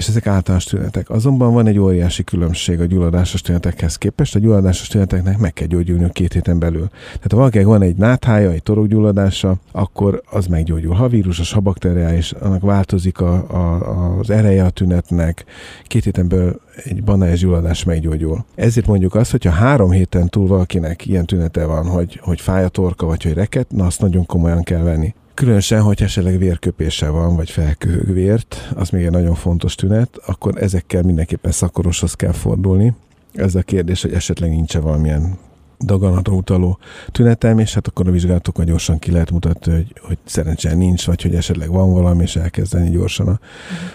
és 0.00 0.08
ezek 0.08 0.26
általános 0.26 0.64
tünetek. 0.64 1.10
Azonban 1.10 1.52
van 1.52 1.66
egy 1.66 1.78
óriási 1.78 2.24
különbség 2.24 2.80
a 2.80 2.84
gyulladásos 2.84 3.40
tünetekhez 3.40 3.96
képest. 3.96 4.34
A 4.34 4.38
gyulladásos 4.38 4.88
tüneteknek 4.88 5.38
meg 5.38 5.52
kell 5.52 5.66
gyógyulni 5.66 6.10
két 6.12 6.32
héten 6.32 6.58
belül. 6.58 6.88
Tehát 6.88 7.30
ha 7.30 7.36
valakinek 7.36 7.66
van 7.66 7.82
egy 7.82 7.96
náthája, 7.96 8.50
egy 8.50 8.62
torokgyulladása, 8.62 9.56
akkor 9.72 10.22
az 10.30 10.46
meggyógyul. 10.46 10.94
Ha 10.94 11.08
vírusos, 11.08 11.52
ha 11.52 11.60
bakteriális, 11.60 12.32
annak 12.32 12.62
változik 12.62 13.20
a, 13.20 13.32
a, 13.32 14.18
az 14.18 14.30
ereje 14.30 14.64
a 14.64 14.70
tünetnek, 14.70 15.44
két 15.84 16.04
héten 16.04 16.28
belül 16.28 16.60
egy 16.84 17.04
banális 17.04 17.40
gyulladás 17.40 17.84
meggyógyul. 17.84 18.44
Ezért 18.54 18.86
mondjuk 18.86 19.14
azt, 19.14 19.30
hogyha 19.30 19.50
három 19.50 19.90
héten 19.90 20.28
túl 20.28 20.46
valakinek 20.46 21.06
ilyen 21.06 21.26
tünete 21.26 21.64
van, 21.64 21.86
hogy, 21.86 22.20
hogy 22.22 22.40
fáj 22.40 22.64
a 22.64 22.68
torka, 22.68 23.06
vagy 23.06 23.22
hogy 23.22 23.34
reket, 23.34 23.66
na 23.70 23.86
azt 23.86 24.00
nagyon 24.00 24.26
komolyan 24.26 24.62
kell 24.62 24.82
venni. 24.82 25.14
Különösen, 25.40 25.82
hogy 25.82 26.02
esetleg 26.02 26.38
vérköpése 26.38 27.08
van, 27.08 27.36
vagy 27.36 27.50
felköhög 27.50 28.12
vért, 28.12 28.70
az 28.74 28.90
még 28.90 29.04
egy 29.04 29.10
nagyon 29.10 29.34
fontos 29.34 29.74
tünet, 29.74 30.18
akkor 30.26 30.62
ezekkel 30.62 31.02
mindenképpen 31.02 31.52
szakoroshoz 31.52 32.14
kell 32.14 32.32
fordulni. 32.32 32.94
Ez 33.32 33.54
a 33.54 33.62
kérdés, 33.62 34.02
hogy 34.02 34.12
esetleg 34.12 34.50
nincs 34.50 34.74
valamilyen 34.76 35.38
daganatra 35.84 36.32
utaló 36.32 36.78
tünetem, 37.06 37.58
és 37.58 37.74
hát 37.74 37.86
akkor 37.86 38.08
a 38.08 38.10
vizsgálatokkal 38.10 38.64
gyorsan 38.64 38.98
ki 38.98 39.10
lehet 39.10 39.30
mutatni, 39.30 39.72
hogy, 39.72 39.92
hogy 40.00 40.18
szerencsére 40.24 40.74
nincs, 40.74 41.06
vagy 41.06 41.22
hogy 41.22 41.34
esetleg 41.34 41.70
van 41.70 41.92
valami, 41.92 42.22
és 42.22 42.36
elkezdeni 42.36 42.90
gyorsan 42.90 43.28
a, 43.28 43.40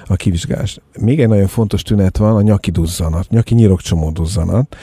a 0.07 0.15
kivizsgálást. 0.15 0.81
Még 0.99 1.21
egy 1.21 1.27
nagyon 1.27 1.47
fontos 1.47 1.81
tünet 1.81 2.17
van, 2.17 2.35
a 2.35 2.41
nyaki 2.41 2.71
duzzanat, 2.71 3.29
nyaki 3.29 3.53
nyirokcsomó 3.53 4.11
duzzanat, 4.11 4.75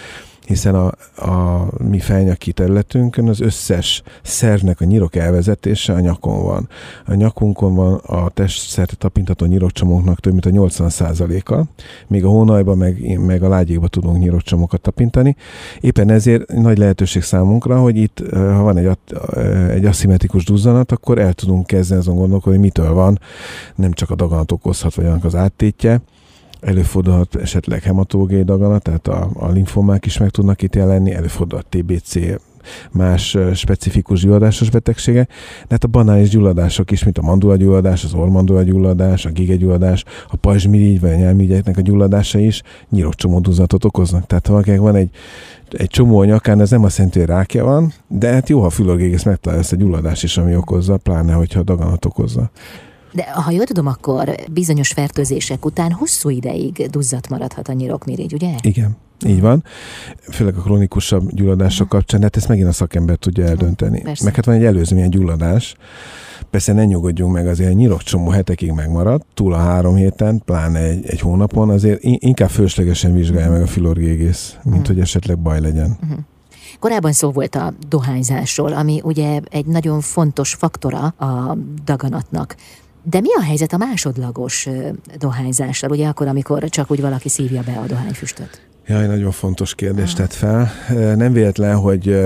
hiszen 0.46 0.74
a, 0.74 0.86
a 1.26 1.66
mi 1.78 1.98
fejnyaki 1.98 2.52
területünkön 2.52 3.28
az 3.28 3.40
összes 3.40 4.02
szervnek 4.22 4.80
a 4.80 4.84
nyirok 4.84 5.16
elvezetése 5.16 5.92
a 5.92 6.00
nyakon 6.00 6.42
van. 6.42 6.68
A 7.06 7.14
nyakunkon 7.14 7.74
van 7.74 7.94
a 7.94 8.28
testszerte 8.28 8.94
tapintató 8.96 9.46
nyirokcsomóknak 9.46 10.20
több 10.20 10.32
mint 10.32 10.46
a 10.46 10.50
80%-a, 10.50 11.64
még 12.06 12.24
a 12.24 12.28
hónajban 12.28 12.76
meg, 12.78 13.18
meg 13.18 13.42
a 13.42 13.48
lágyékba 13.48 13.88
tudunk 13.88 14.18
nyirokcsomókat 14.18 14.80
tapintani. 14.80 15.36
Éppen 15.80 16.10
ezért 16.10 16.52
nagy 16.52 16.78
lehetőség 16.78 17.22
számunkra, 17.22 17.80
hogy 17.80 17.96
itt, 17.96 18.22
ha 18.32 18.62
van 18.62 18.76
egy, 18.76 18.96
egy 19.70 19.84
aszimmetrikus 19.84 20.44
duzzanat, 20.44 20.92
akkor 20.92 21.18
el 21.18 21.32
tudunk 21.32 21.66
kezdeni 21.66 22.00
azon 22.00 22.16
gondolkodni, 22.16 22.58
hogy 22.58 22.66
mitől 22.66 22.92
van, 22.92 23.20
nem 23.74 23.92
csak 23.92 24.10
a 24.10 24.14
daganat 24.14 24.52
okozhat, 24.52 24.94
vagy 24.94 25.06
annak 25.06 25.24
az 25.24 25.34
áttétje, 25.34 26.00
előfordulhat 26.62 27.34
esetleg 27.34 27.82
hematógé 27.82 28.42
daganat, 28.42 28.82
tehát 28.82 29.08
a, 29.08 29.30
a 29.34 29.50
linfomák 29.50 30.06
is 30.06 30.18
meg 30.18 30.30
tudnak 30.30 30.62
itt 30.62 30.74
jelenni, 30.74 31.12
előfordulhat 31.14 31.66
TBC, 31.66 32.16
más 32.92 33.36
specifikus 33.54 34.20
gyulladásos 34.20 34.70
betegsége, 34.70 35.22
de 35.60 35.66
hát 35.68 35.84
a 35.84 35.88
banális 35.88 36.28
gyulladások 36.28 36.90
is, 36.90 37.04
mint 37.04 37.18
a 37.18 37.22
mandulagyulladás, 37.22 38.04
az 38.04 38.14
ormandulagyulladás, 38.14 39.24
a 39.24 39.30
gigegyulladás, 39.30 40.04
a 40.30 40.36
pajzsmirigy 40.36 41.00
vagy 41.00 41.10
a 41.10 41.16
nyelmirigyeknek 41.16 41.76
a 41.76 41.80
gyulladása 41.80 42.38
is 42.38 42.62
nyirokcsomóduzatot 42.90 43.84
okoznak. 43.84 44.26
Tehát 44.26 44.46
ha 44.46 44.52
valakinek 44.52 44.80
van 44.80 44.94
egy, 44.94 45.10
egy 45.70 45.88
csomó 45.88 46.18
a 46.18 46.24
nyakán, 46.24 46.60
ez 46.60 46.70
nem 46.70 46.84
azt 46.84 46.96
jelenti, 46.96 47.18
hogy 47.18 47.28
rákja 47.28 47.64
van, 47.64 47.92
de 48.08 48.32
hát 48.32 48.48
jó, 48.48 48.60
ha 48.60 48.70
fülorgégész 48.70 49.22
megtalálja 49.22 49.62
ezt 49.62 49.72
a 49.72 49.76
gyulladást 49.76 50.22
is, 50.22 50.38
ami 50.38 50.56
okozza, 50.56 50.96
pláne, 50.96 51.32
hogyha 51.32 51.62
daganat 51.62 52.04
okozza. 52.04 52.50
De 53.12 53.30
ha 53.32 53.50
jól 53.50 53.64
tudom, 53.64 53.86
akkor 53.86 54.34
bizonyos 54.52 54.88
fertőzések 54.88 55.64
után 55.64 55.92
hosszú 55.92 56.28
ideig 56.28 56.88
duzzadt 56.90 57.28
maradhat 57.28 57.68
a 57.68 57.72
nyirokmirigy, 57.72 58.34
ugye? 58.34 58.54
Igen. 58.62 58.96
Így 59.26 59.40
van. 59.40 59.64
Főleg 60.30 60.56
a 60.56 60.60
kronikusabb 60.60 61.30
gyulladások 61.34 61.88
kapcsán, 61.88 62.22
hát 62.22 62.36
ezt 62.36 62.48
megint 62.48 62.68
a 62.68 62.72
szakember 62.72 63.16
tudja 63.16 63.44
eldönteni. 63.44 64.00
Persze. 64.00 64.24
Meg 64.24 64.34
hát 64.34 64.44
van 64.44 64.54
egy 64.54 64.64
előző 64.64 64.94
milyen 64.94 65.10
gyulladás. 65.10 65.76
Persze 66.50 66.72
ne 66.72 66.84
nyugodjunk 66.84 67.32
meg, 67.32 67.46
azért 67.46 67.70
egy 67.70 67.76
nyirokcsomó 67.76 68.30
hetekig 68.30 68.70
megmarad, 68.70 69.22
túl 69.34 69.52
a 69.52 69.58
három 69.58 69.94
héten, 69.94 70.42
pláne 70.44 70.78
egy, 70.78 71.06
egy 71.06 71.20
hónapon, 71.20 71.70
azért 71.70 71.98
inkább 72.02 72.50
fölöslegesen 72.50 73.14
vizsgálja 73.14 73.50
meg 73.50 73.62
a 73.62 73.66
filorgégész, 73.66 74.56
mint 74.62 74.76
uh-huh. 74.76 74.86
hogy 74.86 75.00
esetleg 75.00 75.38
baj 75.38 75.60
legyen. 75.60 75.98
Uh-huh. 76.02 76.18
Korábban 76.78 77.12
szó 77.12 77.30
volt 77.30 77.54
a 77.54 77.72
dohányzásról, 77.88 78.72
ami 78.72 79.00
ugye 79.04 79.40
egy 79.50 79.66
nagyon 79.66 80.00
fontos 80.00 80.54
faktora 80.54 80.98
a 81.06 81.56
daganatnak. 81.84 82.56
De 83.02 83.20
mi 83.20 83.28
a 83.38 83.42
helyzet 83.42 83.72
a 83.72 83.76
másodlagos 83.76 84.68
dohányzással, 85.18 85.90
ugye 85.90 86.08
akkor, 86.08 86.26
amikor 86.26 86.68
csak 86.68 86.90
úgy 86.90 87.00
valaki 87.00 87.28
szívja 87.28 87.62
be 87.62 87.72
a 87.72 87.86
dohányfüstöt? 87.86 88.71
Jaj, 88.92 89.06
nagyon 89.06 89.30
fontos 89.30 89.74
kérdést 89.74 90.16
tett 90.16 90.32
fel. 90.32 90.70
Nem 91.16 91.32
véletlen, 91.32 91.76
hogy 91.76 92.16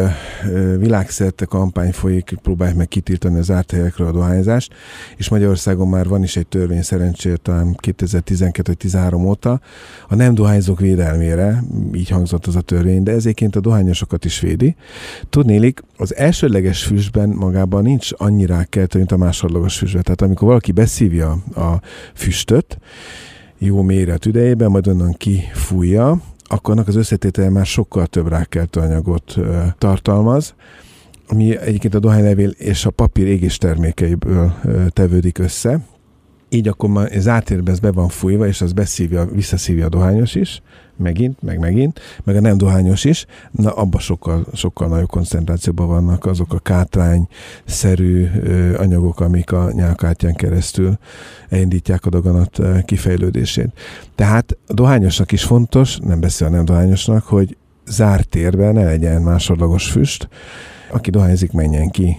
világszerte 0.78 1.44
kampány 1.44 1.92
folyik, 1.92 2.34
próbálják 2.42 2.76
meg 2.76 2.88
kitiltani 2.88 3.38
az 3.38 3.44
zárt 3.44 3.70
helyekről 3.70 4.06
a 4.06 4.12
dohányzást, 4.12 4.74
és 5.16 5.28
Magyarországon 5.28 5.88
már 5.88 6.08
van 6.08 6.22
is 6.22 6.36
egy 6.36 6.46
törvény 6.46 6.82
szerencsére 6.82 7.36
talán 7.36 7.76
2012-13 7.82 9.26
óta 9.26 9.60
a 10.08 10.14
nem 10.14 10.34
dohányzók 10.34 10.80
védelmére, 10.80 11.62
így 11.94 12.08
hangzott 12.08 12.46
az 12.46 12.56
a 12.56 12.60
törvény, 12.60 13.02
de 13.02 13.12
ezéként 13.12 13.56
a 13.56 13.60
dohányosokat 13.60 14.24
is 14.24 14.40
védi. 14.40 14.76
Tudnélik, 15.30 15.82
az 15.96 16.16
elsődleges 16.16 16.84
füstben 16.84 17.28
magában 17.28 17.82
nincs 17.82 18.10
annyira 18.16 18.54
rákkeltő, 18.54 18.98
mint 18.98 19.12
a 19.12 19.16
másodlagos 19.16 19.78
füstben. 19.78 20.02
Tehát 20.02 20.22
amikor 20.22 20.48
valaki 20.48 20.72
beszívja 20.72 21.30
a 21.54 21.80
füstöt, 22.14 22.78
jó 23.58 23.82
méret 23.82 24.26
idejében, 24.26 24.70
majd 24.70 24.88
onnan 24.88 25.12
kifújja, 25.12 26.20
akkor 26.48 26.74
annak 26.74 26.88
az 26.88 26.96
összetétele 26.96 27.48
már 27.48 27.66
sokkal 27.66 28.06
több 28.06 28.28
rákkeltő 28.28 28.80
anyagot 28.80 29.36
tartalmaz, 29.78 30.54
ami 31.28 31.58
egyébként 31.58 31.94
a 31.94 31.98
dohánylevél 31.98 32.48
és 32.48 32.86
a 32.86 32.90
papír 32.90 33.26
égés 33.26 33.58
termékeiből 33.58 34.54
tevődik 34.88 35.38
össze. 35.38 35.80
Így 36.56 36.68
akkor 36.68 36.90
már 36.90 37.16
az 37.16 37.28
átérbe 37.28 37.70
ez 37.70 37.78
be 37.78 37.92
van 37.92 38.08
fújva, 38.08 38.46
és 38.46 38.60
az 38.60 38.72
beszívja, 38.72 39.24
visszaszívja 39.24 39.86
a 39.86 39.88
dohányos 39.88 40.34
is, 40.34 40.62
megint, 40.96 41.42
meg 41.42 41.58
megint, 41.58 42.00
meg 42.24 42.36
a 42.36 42.40
nem 42.40 42.58
dohányos 42.58 43.04
is, 43.04 43.26
na 43.50 43.70
abban 43.70 44.00
sokkal, 44.00 44.46
sokkal 44.54 44.88
nagyobb 44.88 45.10
koncentrációban 45.10 45.86
vannak 45.86 46.26
azok 46.26 46.52
a 46.52 46.58
kátrány-szerű 46.58 48.26
anyagok, 48.76 49.20
amik 49.20 49.52
a 49.52 49.72
nyálkártyán 49.72 50.34
keresztül 50.34 50.98
elindítják 51.48 52.06
a 52.06 52.10
daganat 52.10 52.60
kifejlődését. 52.84 53.68
Tehát 54.14 54.56
a 54.66 54.72
dohányosnak 54.72 55.32
is 55.32 55.44
fontos, 55.44 55.98
nem 55.98 56.20
beszél 56.20 56.46
a 56.46 56.50
nem 56.50 56.64
dohányosnak, 56.64 57.24
hogy 57.24 57.56
zárt 57.86 58.28
térben 58.28 58.74
ne 58.74 58.84
legyen 58.84 59.22
másodlagos 59.22 59.90
füst, 59.90 60.28
aki 60.90 61.10
dohányzik, 61.10 61.52
menjen 61.52 61.90
ki 61.90 62.16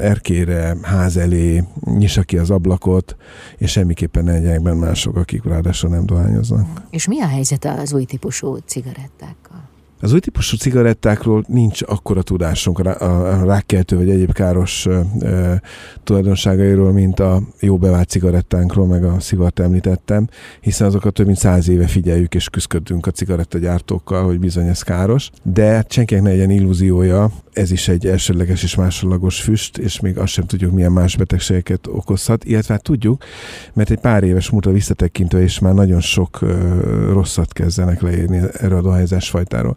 erkére, 0.00 0.76
ház 0.82 1.16
elé, 1.16 1.64
nyissa 1.84 2.22
ki 2.22 2.38
az 2.38 2.50
ablakot, 2.50 3.16
és 3.56 3.70
semmiképpen 3.70 4.24
ne 4.24 4.32
legyenek 4.32 4.62
benne 4.62 4.86
mások, 4.86 5.16
akik 5.16 5.44
ráadásul 5.44 5.90
nem 5.90 6.06
dohányoznak. 6.06 6.82
És 6.90 7.06
mi 7.06 7.20
a 7.20 7.26
helyzet 7.26 7.64
az 7.64 7.92
új 7.92 8.04
típusú 8.04 8.56
cigarettákkal? 8.56 9.55
Az 10.00 10.12
új 10.12 10.20
típusú 10.20 10.56
cigarettákról 10.56 11.44
nincs 11.48 11.82
akkora 11.82 12.22
tudásunk. 12.22 12.78
A 12.78 13.44
rákkeltő 13.44 13.96
vagy 13.96 14.10
egyéb 14.10 14.32
káros 14.32 14.86
tulajdonságairól, 16.04 16.92
mint 16.92 17.20
a 17.20 17.42
jó 17.60 17.78
bevált 17.78 18.08
cigarettánkról, 18.08 18.86
meg 18.86 19.04
a 19.04 19.20
szivart 19.20 19.58
említettem, 19.60 20.28
hiszen 20.60 20.86
azokat 20.86 21.14
több 21.14 21.26
mint 21.26 21.38
száz 21.38 21.68
éve 21.68 21.86
figyeljük 21.86 22.34
és 22.34 22.48
küzdködünk 22.48 23.06
a 23.06 23.10
cigarettagyártókkal, 23.10 24.24
hogy 24.24 24.38
bizony 24.38 24.66
ez 24.66 24.82
káros, 24.82 25.30
de 25.42 25.84
senkinek 25.88 26.22
ne 26.22 26.28
legyen 26.30 26.50
illúziója, 26.50 27.30
ez 27.52 27.70
is 27.70 27.88
egy 27.88 28.06
elsődleges 28.06 28.62
és 28.62 28.74
másodlagos 28.74 29.40
füst, 29.40 29.78
és 29.78 30.00
még 30.00 30.18
azt 30.18 30.32
sem 30.32 30.46
tudjuk, 30.46 30.72
milyen 30.72 30.92
más 30.92 31.16
betegségeket 31.16 31.86
okozhat, 31.86 32.44
illetve 32.44 32.74
hát 32.74 32.82
tudjuk, 32.82 33.24
mert 33.72 33.90
egy 33.90 33.98
pár 33.98 34.22
éves 34.22 34.50
múltra 34.50 34.72
visszatekintve 34.72 35.42
is 35.42 35.58
már 35.58 35.74
nagyon 35.74 36.00
sok 36.00 36.38
rosszat 37.10 37.52
kezdenek 37.52 38.00
leírni 38.00 38.40
erről 38.52 38.78
a 38.78 38.82
dohányzás 38.82 39.30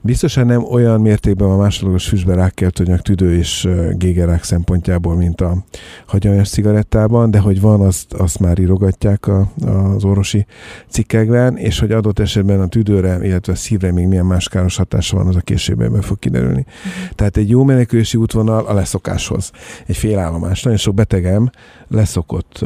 Biztosan 0.00 0.46
nem 0.46 0.64
olyan 0.64 1.00
mértékben 1.00 1.50
a 1.50 1.56
másodlagos 1.56 2.08
füstben 2.08 2.36
rákkeltőanyag 2.36 3.00
tüdő 3.00 3.36
és 3.36 3.68
gégerák 3.92 4.42
szempontjából, 4.42 5.14
mint 5.14 5.40
a 5.40 5.64
hagyományos 6.06 6.48
cigarettában, 6.48 7.30
de 7.30 7.38
hogy 7.38 7.60
van, 7.60 7.80
azt, 7.80 8.12
azt 8.12 8.38
már 8.38 8.58
írogatják 8.58 9.26
a, 9.26 9.52
az 9.94 10.04
orvosi 10.04 10.46
cikkekben, 10.88 11.56
és 11.56 11.78
hogy 11.78 11.92
adott 11.92 12.18
esetben 12.18 12.60
a 12.60 12.66
tüdőre, 12.66 13.18
illetve 13.22 13.52
a 13.52 13.56
szívre 13.56 13.92
még 13.92 14.06
milyen 14.06 14.26
más 14.26 14.48
káros 14.48 14.76
hatása 14.76 15.16
van, 15.16 15.26
az 15.26 15.36
a 15.36 15.40
későbben 15.40 16.00
fog 16.00 16.18
kiderülni. 16.18 16.64
Uh-huh. 16.68 17.14
Tehát 17.14 17.36
egy 17.36 17.48
jó 17.48 17.64
menekülési 17.64 18.16
útvonal 18.16 18.64
a 18.64 18.74
leszokáshoz. 18.74 19.50
Egy 19.86 19.96
félállomás. 19.96 20.62
Nagyon 20.62 20.78
sok 20.78 20.94
betegem 20.94 21.50
leszokott, 21.88 22.64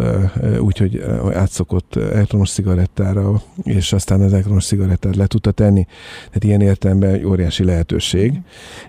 úgyhogy 0.61 1.05
átszokott 1.35 1.97
elektromos 1.97 2.51
cigarettára, 2.51 3.43
és 3.63 3.93
aztán 3.93 4.21
az 4.21 4.33
elektromos 4.33 4.67
cigarettát 4.67 5.17
le 5.17 5.27
tudta 5.27 5.51
tenni. 5.51 5.87
Tehát 6.27 6.45
ilyen 6.45 6.61
értelemben 6.61 7.22
egy 7.23 7.29
óriási 7.29 7.65
lehetőség, 7.65 8.41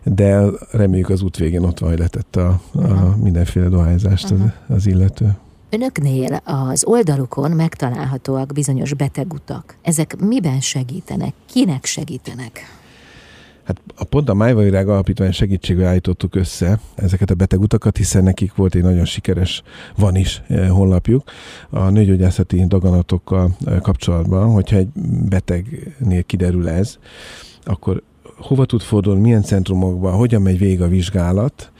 de 0.03 0.45
reméljük 0.71 1.09
az 1.09 1.21
út 1.21 1.37
végén 1.37 1.63
ott 1.63 1.79
van, 1.79 1.89
hogy 1.89 1.99
letett 1.99 2.35
a, 2.35 2.61
a 2.73 3.15
mindenféle 3.21 3.67
dohányzást 3.67 4.31
az, 4.31 4.39
az 4.67 4.87
illető. 4.87 5.35
Önöknél 5.69 6.41
az 6.43 6.83
oldalukon 6.85 7.51
megtalálhatóak 7.51 8.53
bizonyos 8.53 8.93
betegutak. 8.93 9.77
Ezek 9.81 10.15
miben 10.19 10.59
segítenek? 10.59 11.33
Kinek 11.45 11.85
segítenek? 11.85 12.59
Hát 13.63 13.81
a 13.95 14.03
pont 14.03 14.29
a 14.29 14.33
Májvavirág 14.33 14.87
Alapítvány 14.87 15.31
segítségével 15.31 15.89
állítottuk 15.89 16.35
össze 16.35 16.79
ezeket 16.95 17.29
a 17.29 17.35
betegutakat, 17.35 17.97
hiszen 17.97 18.23
nekik 18.23 18.55
volt 18.55 18.75
egy 18.75 18.81
nagyon 18.81 19.05
sikeres, 19.05 19.63
van 19.97 20.15
is 20.15 20.41
eh, 20.47 20.69
honlapjuk, 20.69 21.23
a 21.69 21.89
nőgyógyászati 21.89 22.65
daganatokkal 22.65 23.55
eh, 23.65 23.79
kapcsolatban, 23.79 24.51
hogyha 24.51 24.75
egy 24.75 24.87
betegnél 25.29 26.23
kiderül 26.23 26.69
ez, 26.69 26.97
akkor 27.63 28.03
hova 28.37 28.65
tud 28.65 28.81
fordulni, 28.81 29.21
milyen 29.21 29.43
centrumokba, 29.43 30.11
hogyan 30.11 30.41
megy 30.41 30.57
végig 30.57 30.81
a 30.81 30.87
vizsgálat, 30.87 31.71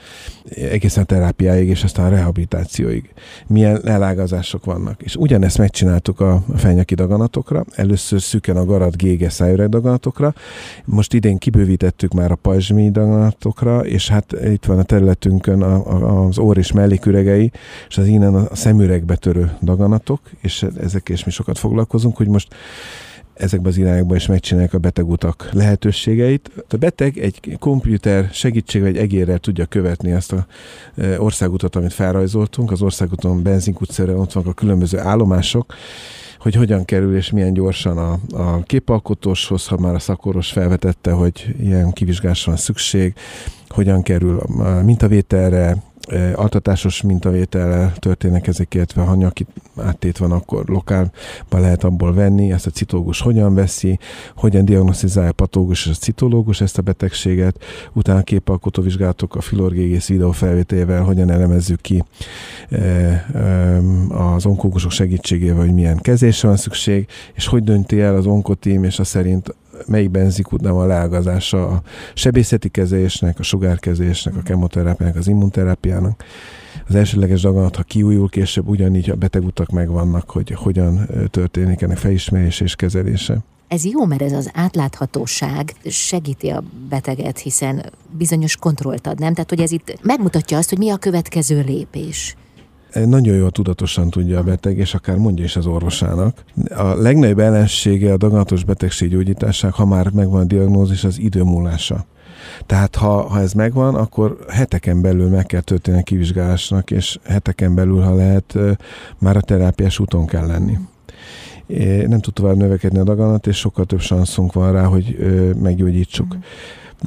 egészen 0.48 1.02
a 1.02 1.06
terápiáig 1.06 1.68
és 1.68 1.84
aztán 1.84 2.06
a 2.06 2.08
rehabilitációig. 2.08 3.12
Milyen 3.46 3.88
elágazások 3.88 4.64
vannak. 4.64 5.02
És 5.02 5.16
ugyanezt 5.16 5.58
megcsináltuk 5.58 6.20
a 6.20 6.42
fejnyaki 6.56 6.94
daganatokra, 6.94 7.64
először 7.74 8.20
szüken 8.20 8.56
a 8.56 8.64
garat 8.64 8.96
gége 8.96 9.30
szájüreg 9.30 9.68
daganatokra, 9.68 10.34
most 10.84 11.14
idén 11.14 11.38
kibővítettük 11.38 12.12
már 12.12 12.30
a 12.30 12.34
pajzsmi 12.34 12.90
daganatokra, 12.90 13.86
és 13.86 14.08
hát 14.08 14.32
itt 14.44 14.64
van 14.64 14.78
a 14.78 14.82
területünkön 14.82 15.62
a, 15.62 15.74
a, 15.74 16.26
az 16.26 16.38
ór 16.38 16.58
és 16.58 16.72
melléküregei, 16.72 17.50
és 17.88 17.98
az 17.98 18.06
innen 18.06 18.34
a 18.34 18.54
szemüregbe 18.54 19.16
törő 19.16 19.56
daganatok, 19.62 20.20
és 20.40 20.66
ezek 20.80 21.08
és 21.08 21.24
mi 21.24 21.30
sokat 21.30 21.58
foglalkozunk, 21.58 22.16
hogy 22.16 22.28
most 22.28 22.54
ezekben 23.34 23.72
az 23.72 23.78
irányokban 23.78 24.16
is 24.16 24.26
megcsinálják 24.26 24.74
a 24.74 24.78
betegutak 24.78 25.48
lehetőségeit. 25.52 26.50
A 26.68 26.76
beteg 26.76 27.18
egy 27.18 27.56
komputer 27.58 28.28
segítségével, 28.32 28.94
egy 28.94 29.00
egérrel 29.00 29.38
tudja 29.38 29.66
követni 29.66 30.12
azt 30.12 30.32
a 30.32 30.46
országutat, 31.18 31.76
amit 31.76 31.92
felrajzoltunk. 31.92 32.70
Az 32.70 32.82
országúton 32.82 33.42
benzinkutszerre 33.42 34.16
ott 34.16 34.32
vannak 34.32 34.50
a 34.50 34.54
különböző 34.54 34.98
állomások, 34.98 35.74
hogy 36.38 36.54
hogyan 36.54 36.84
kerül 36.84 37.16
és 37.16 37.30
milyen 37.30 37.52
gyorsan 37.52 37.98
a, 37.98 38.18
a 38.32 38.62
képalkotóshoz, 38.62 39.66
ha 39.66 39.78
már 39.78 39.94
a 39.94 39.98
szakoros 39.98 40.50
felvetette, 40.50 41.10
hogy 41.10 41.54
ilyen 41.60 41.92
kivizsgásra 41.92 42.50
van 42.50 42.60
szükség, 42.60 43.14
hogyan 43.68 44.02
kerül 44.02 44.38
a 44.38 44.82
mintavételre, 44.82 45.76
altatásos 46.34 47.02
mintavétellel 47.02 47.92
történnek 47.98 48.46
ezek, 48.46 48.74
illetve 48.74 49.02
ha 49.02 49.14
nyaki 49.14 49.46
áttét 49.76 50.18
van, 50.18 50.32
akkor 50.32 50.64
lokálban 50.66 51.10
lehet 51.50 51.84
abból 51.84 52.14
venni, 52.14 52.52
ezt 52.52 52.66
a 52.66 52.70
citológus 52.70 53.20
hogyan 53.20 53.54
veszi, 53.54 53.98
hogyan 54.36 54.64
diagnosztizálja 54.64 55.30
a 55.30 55.32
patológus 55.32 55.86
és 55.86 55.90
a 55.90 55.94
citológus 55.94 56.60
ezt 56.60 56.78
a 56.78 56.82
betegséget, 56.82 57.64
utána 57.92 58.22
képalkotó 58.22 58.82
vizsgálatok 58.82 59.34
a 59.34 59.40
filorgégész 59.40 60.08
videó 60.08 60.30
felvételével 60.30 61.02
hogyan 61.02 61.30
elemezzük 61.30 61.80
ki 61.80 62.04
az 64.08 64.46
onkógusok 64.46 64.90
segítségével, 64.90 65.64
hogy 65.64 65.74
milyen 65.74 65.96
kezésre 65.96 66.48
van 66.48 66.56
szükség, 66.56 67.06
és 67.34 67.46
hogy 67.46 67.64
dönti 67.64 68.00
el 68.00 68.16
az 68.16 68.26
onkotím, 68.26 68.84
és 68.84 68.98
a 68.98 69.04
szerint 69.04 69.54
melyik 69.86 70.10
benzikút 70.10 70.60
van 70.60 70.80
a 70.80 70.86
leágazása 70.86 71.66
a 71.68 71.82
sebészeti 72.14 72.68
kezelésnek, 72.68 73.38
a 73.38 73.42
sugárkezésnek, 73.42 74.36
a 74.36 74.42
kemoterápiának, 74.42 75.16
az 75.16 75.28
immunterápiának. 75.28 76.24
Az 76.88 76.94
elsőleges 76.94 77.40
daganat, 77.40 77.76
ha 77.76 77.82
kiújul 77.82 78.28
később, 78.28 78.68
ugyanígy 78.68 79.10
a 79.10 79.14
betegutak 79.14 79.70
megvannak, 79.70 80.30
hogy 80.30 80.50
hogyan 80.50 81.08
történik 81.30 81.82
ennek 81.82 81.96
felismerés 81.96 82.60
és 82.60 82.76
kezelése. 82.76 83.38
Ez 83.68 83.84
jó, 83.84 84.04
mert 84.04 84.22
ez 84.22 84.32
az 84.32 84.50
átláthatóság 84.54 85.74
segíti 85.86 86.48
a 86.48 86.62
beteget, 86.88 87.38
hiszen 87.38 87.92
bizonyos 88.10 88.56
kontrollt 88.56 89.06
ad, 89.06 89.18
nem? 89.18 89.34
Tehát, 89.34 89.50
hogy 89.50 89.60
ez 89.60 89.70
itt 89.70 89.98
megmutatja 90.02 90.58
azt, 90.58 90.68
hogy 90.68 90.78
mi 90.78 90.90
a 90.90 90.96
következő 90.96 91.62
lépés 91.66 92.36
nagyon 92.94 93.36
jól 93.36 93.50
tudatosan 93.50 94.10
tudja 94.10 94.38
a 94.38 94.42
beteg, 94.42 94.78
és 94.78 94.94
akár 94.94 95.16
mondja 95.16 95.44
is 95.44 95.56
az 95.56 95.66
orvosának. 95.66 96.44
A 96.68 96.84
legnagyobb 96.84 97.38
ellensége 97.38 98.12
a 98.12 98.16
daganatos 98.16 98.64
betegség 98.64 99.10
gyógyításának, 99.10 99.76
ha 99.76 99.86
már 99.86 100.10
megvan 100.10 100.40
a 100.40 100.44
diagnózis, 100.44 101.04
az 101.04 101.18
időmúlása. 101.18 102.06
Tehát 102.66 102.96
ha, 102.96 103.28
ha 103.28 103.40
ez 103.40 103.52
megvan, 103.52 103.94
akkor 103.94 104.38
heteken 104.48 105.00
belül 105.00 105.28
meg 105.28 105.46
kell 105.46 105.60
történni 105.60 105.98
a 105.98 106.02
kivizsgálásnak, 106.02 106.90
és 106.90 107.18
heteken 107.24 107.74
belül, 107.74 108.00
ha 108.00 108.14
lehet, 108.14 108.58
már 109.18 109.36
a 109.36 109.40
terápiás 109.40 109.98
úton 109.98 110.26
kell 110.26 110.46
lenni. 110.46 110.78
Nem 112.06 112.20
tud 112.20 112.32
tovább 112.32 112.56
növekedni 112.56 112.98
a 112.98 113.04
daganat, 113.04 113.46
és 113.46 113.56
sokkal 113.56 113.84
több 113.84 114.02
szanszunk 114.02 114.52
van 114.52 114.72
rá, 114.72 114.84
hogy 114.84 115.16
meggyógyítsuk. 115.62 116.36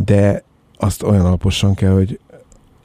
De 0.06 0.44
azt 0.78 1.04
olyan 1.04 1.26
alaposan 1.26 1.74
kell, 1.74 1.94
hogy 1.94 2.20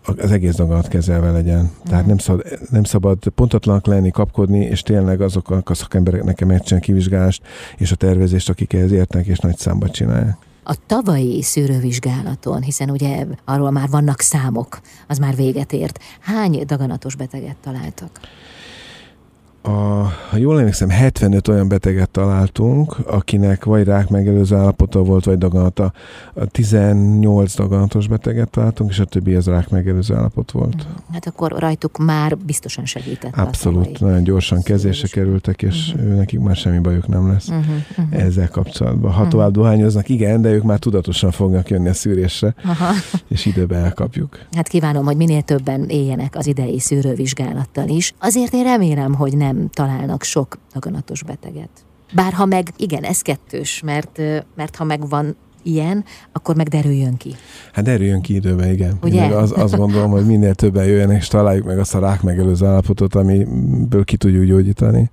az 0.04 0.30
egész 0.30 0.54
daganat 0.54 0.88
kezelve 0.88 1.30
legyen. 1.30 1.70
Tehát 1.84 2.06
nem 2.06 2.18
szabad, 2.18 2.44
nem 2.70 2.84
szabad 2.84 3.28
pontatlanak 3.34 3.86
lenni, 3.86 4.10
kapkodni, 4.10 4.64
és 4.64 4.82
tényleg 4.82 5.20
azoknak 5.20 5.70
a 5.70 5.74
szakembereknek 5.74 6.44
megcsinálni 6.44 6.86
kivizsgálást 6.86 7.42
és 7.76 7.92
a 7.92 7.96
tervezést, 7.96 8.48
akik 8.48 8.72
ehhez 8.72 8.92
értenek 8.92 9.26
és 9.26 9.38
nagy 9.38 9.56
számba 9.56 9.90
csinálják. 9.90 10.36
A 10.64 10.76
tavalyi 10.86 11.42
szűrővizsgálaton, 11.42 12.62
hiszen 12.62 12.90
ugye 12.90 13.26
arról 13.44 13.70
már 13.70 13.88
vannak 13.88 14.20
számok, 14.20 14.80
az 15.08 15.18
már 15.18 15.36
véget 15.36 15.72
ért. 15.72 15.98
Hány 16.20 16.62
daganatos 16.66 17.14
beteget 17.14 17.56
találtak? 17.56 18.10
A, 19.62 19.68
ha 20.30 20.36
jól 20.36 20.58
emlékszem, 20.58 20.88
75 20.88 21.48
olyan 21.48 21.68
beteget 21.68 22.10
találtunk, 22.10 22.96
akinek 23.06 23.64
vagy 23.64 23.84
rák 23.84 24.08
megelőző 24.08 24.56
állapota 24.56 25.02
volt, 25.02 25.24
vagy 25.24 25.38
daganata. 25.38 25.92
18 26.50 27.54
daganatos 27.54 28.08
beteget 28.08 28.50
találtunk, 28.50 28.90
és 28.90 28.98
a 28.98 29.04
többi 29.04 29.34
az 29.34 29.46
rák 29.46 29.68
megelőző 29.68 30.14
állapot 30.14 30.50
volt. 30.50 30.74
Mhm. 30.74 31.12
Hát 31.12 31.26
akkor 31.26 31.52
rajtuk 31.58 31.98
már 31.98 32.36
biztosan 32.36 32.84
segített. 32.84 33.36
Abszolút, 33.36 34.00
nagyon 34.00 34.22
gyorsan 34.22 34.62
kezésre 34.62 35.08
kerültek, 35.08 35.62
és 35.62 35.92
uh-huh. 35.94 36.16
nekik 36.16 36.40
már 36.40 36.56
semmi 36.56 36.78
bajuk 36.78 37.08
nem 37.08 37.28
lesz 37.28 37.48
uh-huh. 37.48 37.64
Uh-huh. 37.90 38.22
ezzel 38.22 38.48
kapcsolatban. 38.48 39.10
Ha 39.10 39.16
uh-huh. 39.16 39.30
tovább 39.30 39.52
dohányoznak, 39.52 40.08
igen, 40.08 40.42
de 40.42 40.50
ők 40.50 40.62
már 40.62 40.78
tudatosan 40.78 41.30
fognak 41.30 41.70
jönni 41.70 41.88
a 41.88 41.94
szűrésre, 41.94 42.54
Aha. 42.64 42.92
és 43.28 43.46
időbe 43.46 43.76
elkapjuk. 43.76 44.38
Hát 44.52 44.68
kívánom, 44.68 45.04
hogy 45.04 45.16
minél 45.16 45.42
többen 45.42 45.84
éljenek 45.88 46.36
az 46.36 46.46
idei 46.46 46.78
szűrővizsgálattal 46.78 47.88
is. 47.88 48.12
Azért 48.18 48.54
én 48.54 48.62
remélem, 48.62 49.14
hogy 49.14 49.36
nem 49.36 49.51
nem 49.52 49.68
találnak 49.72 50.22
sok 50.22 50.58
daganatos 50.72 51.22
beteget. 51.22 51.70
Bár 52.14 52.32
ha 52.32 52.44
meg, 52.44 52.68
igen, 52.76 53.02
ez 53.02 53.20
kettős, 53.20 53.82
mert, 53.84 54.20
mert 54.54 54.76
ha 54.76 54.84
meg 54.84 55.08
van 55.08 55.36
ilyen, 55.62 56.04
akkor 56.32 56.56
meg 56.56 56.68
derüljön 56.68 57.16
ki. 57.16 57.34
Hát 57.72 57.84
derüljön 57.84 58.20
ki 58.20 58.34
időben, 58.34 58.70
igen. 58.70 58.98
Ugye? 59.02 59.24
Én 59.24 59.32
az, 59.32 59.52
azt 59.56 59.76
gondolom, 59.76 60.10
hogy 60.10 60.26
minél 60.26 60.54
többen 60.54 60.84
jöjjenek, 60.84 61.20
és 61.20 61.28
találjuk 61.28 61.66
meg 61.66 61.78
azt 61.78 61.94
a 61.94 61.98
rák 61.98 62.22
megelőző 62.22 62.66
állapotot, 62.66 63.14
amiből 63.14 64.04
ki 64.04 64.16
tudjuk 64.16 64.44
gyógyítani. 64.44 65.10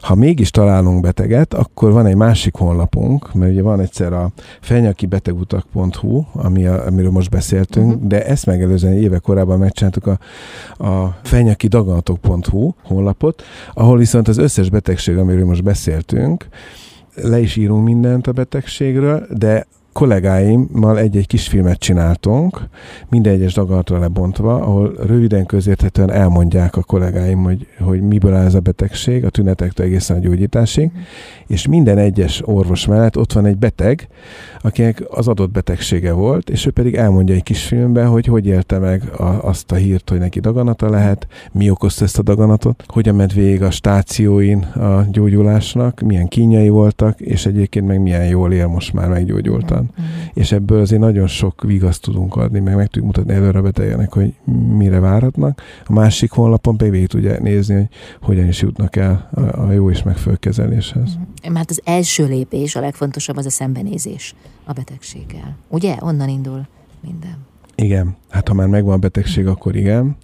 Ha 0.00 0.14
mégis 0.14 0.50
találunk 0.50 1.00
beteget, 1.00 1.54
akkor 1.54 1.92
van 1.92 2.06
egy 2.06 2.14
másik 2.14 2.54
honlapunk, 2.54 3.34
mert 3.34 3.52
ugye 3.52 3.62
van 3.62 3.80
egyszer 3.80 4.12
a 4.12 4.30
fenyaki-betegutak.hu, 4.60 6.22
ami 6.32 6.66
a, 6.66 6.86
amiről 6.86 7.10
most 7.10 7.30
beszéltünk, 7.30 7.92
uh-huh. 7.92 8.06
de 8.06 8.26
ezt 8.26 8.46
megelőzően 8.46 8.92
évek 8.92 9.20
korábban 9.20 9.58
megcsináltuk 9.58 10.06
a, 10.06 10.18
a 10.86 11.18
fenyaki-daganatok.hu 11.22 12.72
honlapot, 12.82 13.42
ahol 13.74 13.98
viszont 13.98 14.28
az 14.28 14.38
összes 14.38 14.70
betegség, 14.70 15.16
amiről 15.16 15.44
most 15.44 15.62
beszéltünk, 15.62 16.48
le 17.14 17.40
is 17.40 17.56
írunk 17.56 17.84
mindent 17.84 18.26
a 18.26 18.32
betegségről, 18.32 19.26
de 19.30 19.66
kollégáimmal 19.92 20.98
egy-egy 20.98 21.26
kis 21.26 21.48
filmet 21.48 21.78
csináltunk, 21.78 22.60
minden 23.08 23.32
egyes 23.32 23.54
daganatra 23.54 23.98
lebontva, 23.98 24.54
ahol 24.54 24.94
röviden 25.06 25.46
közérthetően 25.46 26.10
elmondják 26.10 26.76
a 26.76 26.82
kollégáim, 26.82 27.42
hogy, 27.42 27.66
hogy 27.80 28.00
miből 28.00 28.34
áll 28.34 28.44
ez 28.44 28.54
a 28.54 28.60
betegség, 28.60 29.24
a 29.24 29.30
tünetektől 29.30 29.86
egészen 29.86 30.16
a 30.16 30.20
gyógyításig, 30.20 30.90
mm. 30.96 31.00
és 31.46 31.66
minden 31.66 31.98
egyes 31.98 32.42
orvos 32.44 32.86
mellett 32.86 33.16
ott 33.16 33.32
van 33.32 33.46
egy 33.46 33.56
beteg, 33.56 34.08
akinek 34.60 35.02
az 35.10 35.28
adott 35.28 35.50
betegsége 35.50 36.12
volt, 36.12 36.50
és 36.50 36.66
ő 36.66 36.70
pedig 36.70 36.94
elmondja 36.94 37.34
egy 37.34 37.42
kis 37.42 37.62
filmben, 37.62 38.06
hogy 38.06 38.26
hogy 38.26 38.46
élte 38.46 38.78
meg 38.78 39.02
a, 39.16 39.24
azt 39.24 39.72
a 39.72 39.74
hírt, 39.74 40.10
hogy 40.10 40.18
neki 40.18 40.40
daganata 40.40 40.90
lehet, 40.90 41.26
mi 41.52 41.70
okozta 41.70 42.04
ezt 42.04 42.18
a 42.18 42.22
daganatot, 42.22 42.84
hogyan 42.86 43.14
ment 43.14 43.32
végig 43.32 43.62
a 43.62 43.70
stációin 43.70 44.58
a 44.58 45.06
gyógyulásnak, 45.10 46.00
milyen 46.00 46.28
kínjai 46.28 46.68
voltak, 46.68 47.20
és 47.20 47.46
egyébként 47.46 47.86
meg 47.86 48.00
milyen 48.00 48.26
jól 48.26 48.52
él 48.52 48.66
most 48.66 48.92
már 48.92 49.08
meggyógyultan. 49.08 49.79
Mm. 49.82 50.04
És 50.32 50.52
ebből 50.52 50.80
azért 50.80 51.00
nagyon 51.00 51.26
sok 51.26 51.62
vigaszt 51.62 52.02
tudunk 52.02 52.36
adni, 52.36 52.58
meg 52.58 52.76
meg 52.76 52.86
tudjuk 52.86 53.04
mutatni 53.04 53.32
előre 53.32 53.58
a 53.58 53.62
betegeknek, 53.62 54.12
hogy 54.12 54.34
mire 54.76 55.00
várhatnak. 55.00 55.62
A 55.86 55.92
másik 55.92 56.30
honlapon 56.30 56.76
pedig 56.76 56.92
végig 56.92 57.08
tudja 57.08 57.38
nézni, 57.40 57.74
hogy 57.74 57.88
hogyan 58.20 58.46
is 58.46 58.60
jutnak 58.60 58.96
el 58.96 59.28
a, 59.34 59.40
a 59.40 59.72
jó 59.72 59.90
és 59.90 60.02
megfelelő 60.02 60.36
kezeléshez. 60.36 61.18
Mm. 61.18 61.52
Mert 61.52 61.70
az 61.70 61.80
első 61.84 62.26
lépés, 62.26 62.76
a 62.76 62.80
legfontosabb 62.80 63.36
az 63.36 63.46
a 63.46 63.50
szembenézés 63.50 64.34
a 64.64 64.72
betegséggel. 64.72 65.56
Ugye? 65.68 65.96
Onnan 66.00 66.28
indul 66.28 66.66
minden. 67.00 67.36
Igen. 67.74 68.16
Hát 68.28 68.48
ha 68.48 68.54
már 68.54 68.66
megvan 68.66 68.94
a 68.94 68.98
betegség, 68.98 69.46
akkor 69.46 69.76
igen. 69.76 70.16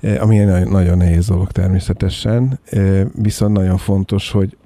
E, 0.00 0.22
ami 0.22 0.38
egy 0.38 0.68
nagyon 0.68 0.96
nehéz 0.96 1.26
dolog 1.26 1.52
természetesen. 1.52 2.58
E, 2.64 3.06
viszont 3.14 3.52
nagyon 3.52 3.76
fontos, 3.76 4.30
hogy 4.30 4.56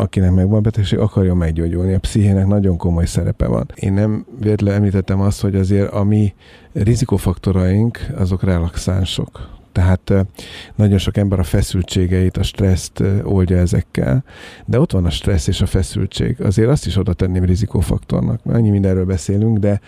akinek 0.00 0.32
megvan 0.32 0.62
betegség, 0.62 0.98
akarja 0.98 1.34
meggyógyulni. 1.34 1.94
A 1.94 1.98
pszichének 1.98 2.46
nagyon 2.46 2.76
komoly 2.76 3.06
szerepe 3.06 3.46
van. 3.46 3.70
Én 3.74 3.92
nem 3.92 4.26
véletlenül 4.40 4.76
említettem 4.76 5.20
azt, 5.20 5.40
hogy 5.40 5.54
azért 5.54 5.92
a 5.92 6.04
mi 6.04 6.34
rizikofaktoraink 6.72 8.06
azok 8.16 8.42
relaxánsok. 8.42 9.56
Tehát 9.72 10.12
nagyon 10.74 10.98
sok 10.98 11.16
ember 11.16 11.38
a 11.38 11.42
feszültségeit, 11.42 12.36
a 12.36 12.42
stresszt 12.42 13.02
oldja 13.22 13.56
ezekkel, 13.56 14.24
de 14.64 14.80
ott 14.80 14.92
van 14.92 15.04
a 15.04 15.10
stressz 15.10 15.46
és 15.46 15.60
a 15.60 15.66
feszültség. 15.66 16.40
Azért 16.40 16.68
azt 16.68 16.86
is 16.86 16.96
oda 16.96 17.12
tenném 17.12 17.44
rizikófaktornak. 17.44 18.40
Annyi 18.44 18.70
mindenről 18.70 19.04
beszélünk, 19.04 19.58
de 19.58 19.80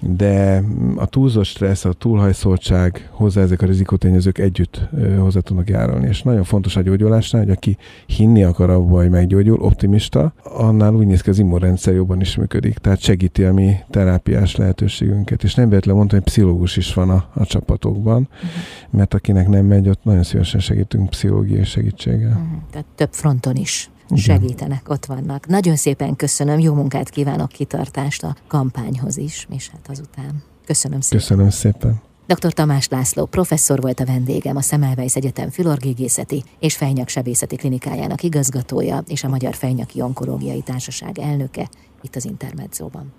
de 0.00 0.62
a 0.96 1.06
túlzott 1.06 1.44
stressz, 1.44 1.84
a 1.84 1.92
túlhajszoltság, 1.92 3.08
hozzá 3.10 3.40
ezek 3.40 3.62
a 3.62 3.66
rizikótényezők 3.66 4.38
együtt 4.38 4.88
hozzá 5.18 5.40
tudnak 5.40 5.68
járulni. 5.68 6.06
És 6.06 6.22
nagyon 6.22 6.44
fontos 6.44 6.76
a 6.76 6.80
gyógyulásnál, 6.80 7.42
hogy 7.42 7.50
aki 7.50 7.76
hinni 8.06 8.42
akar 8.42 8.70
abba, 8.70 8.96
hogy 8.96 9.10
meggyógyul, 9.10 9.60
optimista, 9.60 10.32
annál 10.42 10.94
úgy 10.94 11.06
néz 11.06 11.20
ki 11.20 11.30
az 11.30 11.38
immunrendszer 11.38 11.94
jobban 11.94 12.20
is 12.20 12.36
működik. 12.36 12.78
Tehát 12.78 13.00
segíti 13.00 13.44
a 13.44 13.52
mi 13.52 13.76
terápiás 13.90 14.56
lehetőségünket. 14.56 15.42
És 15.42 15.54
nem 15.54 15.68
véletlenül 15.68 15.98
mondtam, 15.98 16.18
hogy 16.18 16.28
pszichológus 16.28 16.76
is 16.76 16.94
van 16.94 17.10
a, 17.10 17.28
a 17.34 17.44
csapatokban, 17.44 18.28
uh-huh. 18.32 18.50
mert 18.90 19.14
akinek 19.14 19.48
nem 19.48 19.66
megy, 19.66 19.88
ott 19.88 20.04
nagyon 20.04 20.22
szívesen 20.22 20.60
segítünk 20.60 21.10
pszichológiai 21.10 21.64
segítséggel. 21.64 22.28
Uh-huh. 22.28 22.58
Tehát 22.70 22.86
több 22.94 23.12
fronton 23.12 23.56
is 23.56 23.90
segítenek, 24.16 24.88
ott 24.88 25.04
vannak. 25.04 25.46
Nagyon 25.46 25.76
szépen 25.76 26.16
köszönöm, 26.16 26.58
jó 26.58 26.74
munkát 26.74 27.08
kívánok, 27.08 27.48
kitartást 27.48 28.22
a 28.22 28.36
kampányhoz 28.46 29.16
is, 29.16 29.46
és 29.56 29.68
hát 29.68 29.88
azután. 29.88 30.42
Köszönöm 30.64 31.00
szépen. 31.00 31.18
Köszönöm 31.18 31.50
szépen. 31.50 32.00
Dr. 32.26 32.52
Tamás 32.52 32.88
László 32.88 33.24
professzor 33.24 33.80
volt 33.80 34.00
a 34.00 34.04
vendégem, 34.04 34.56
a 34.56 34.60
Szemelweis 34.60 35.16
Egyetem 35.16 35.50
Fülorgégészeti 35.50 36.44
és 36.58 36.76
Fejnyaksebészeti 36.76 37.56
klinikájának 37.56 38.22
igazgatója 38.22 39.02
és 39.06 39.24
a 39.24 39.28
Magyar 39.28 39.54
Fejnyaki 39.54 40.00
Onkológiai 40.00 40.62
Társaság 40.62 41.18
elnöke 41.18 41.68
itt 42.02 42.16
az 42.16 42.24
Intermedzóban. 42.24 43.12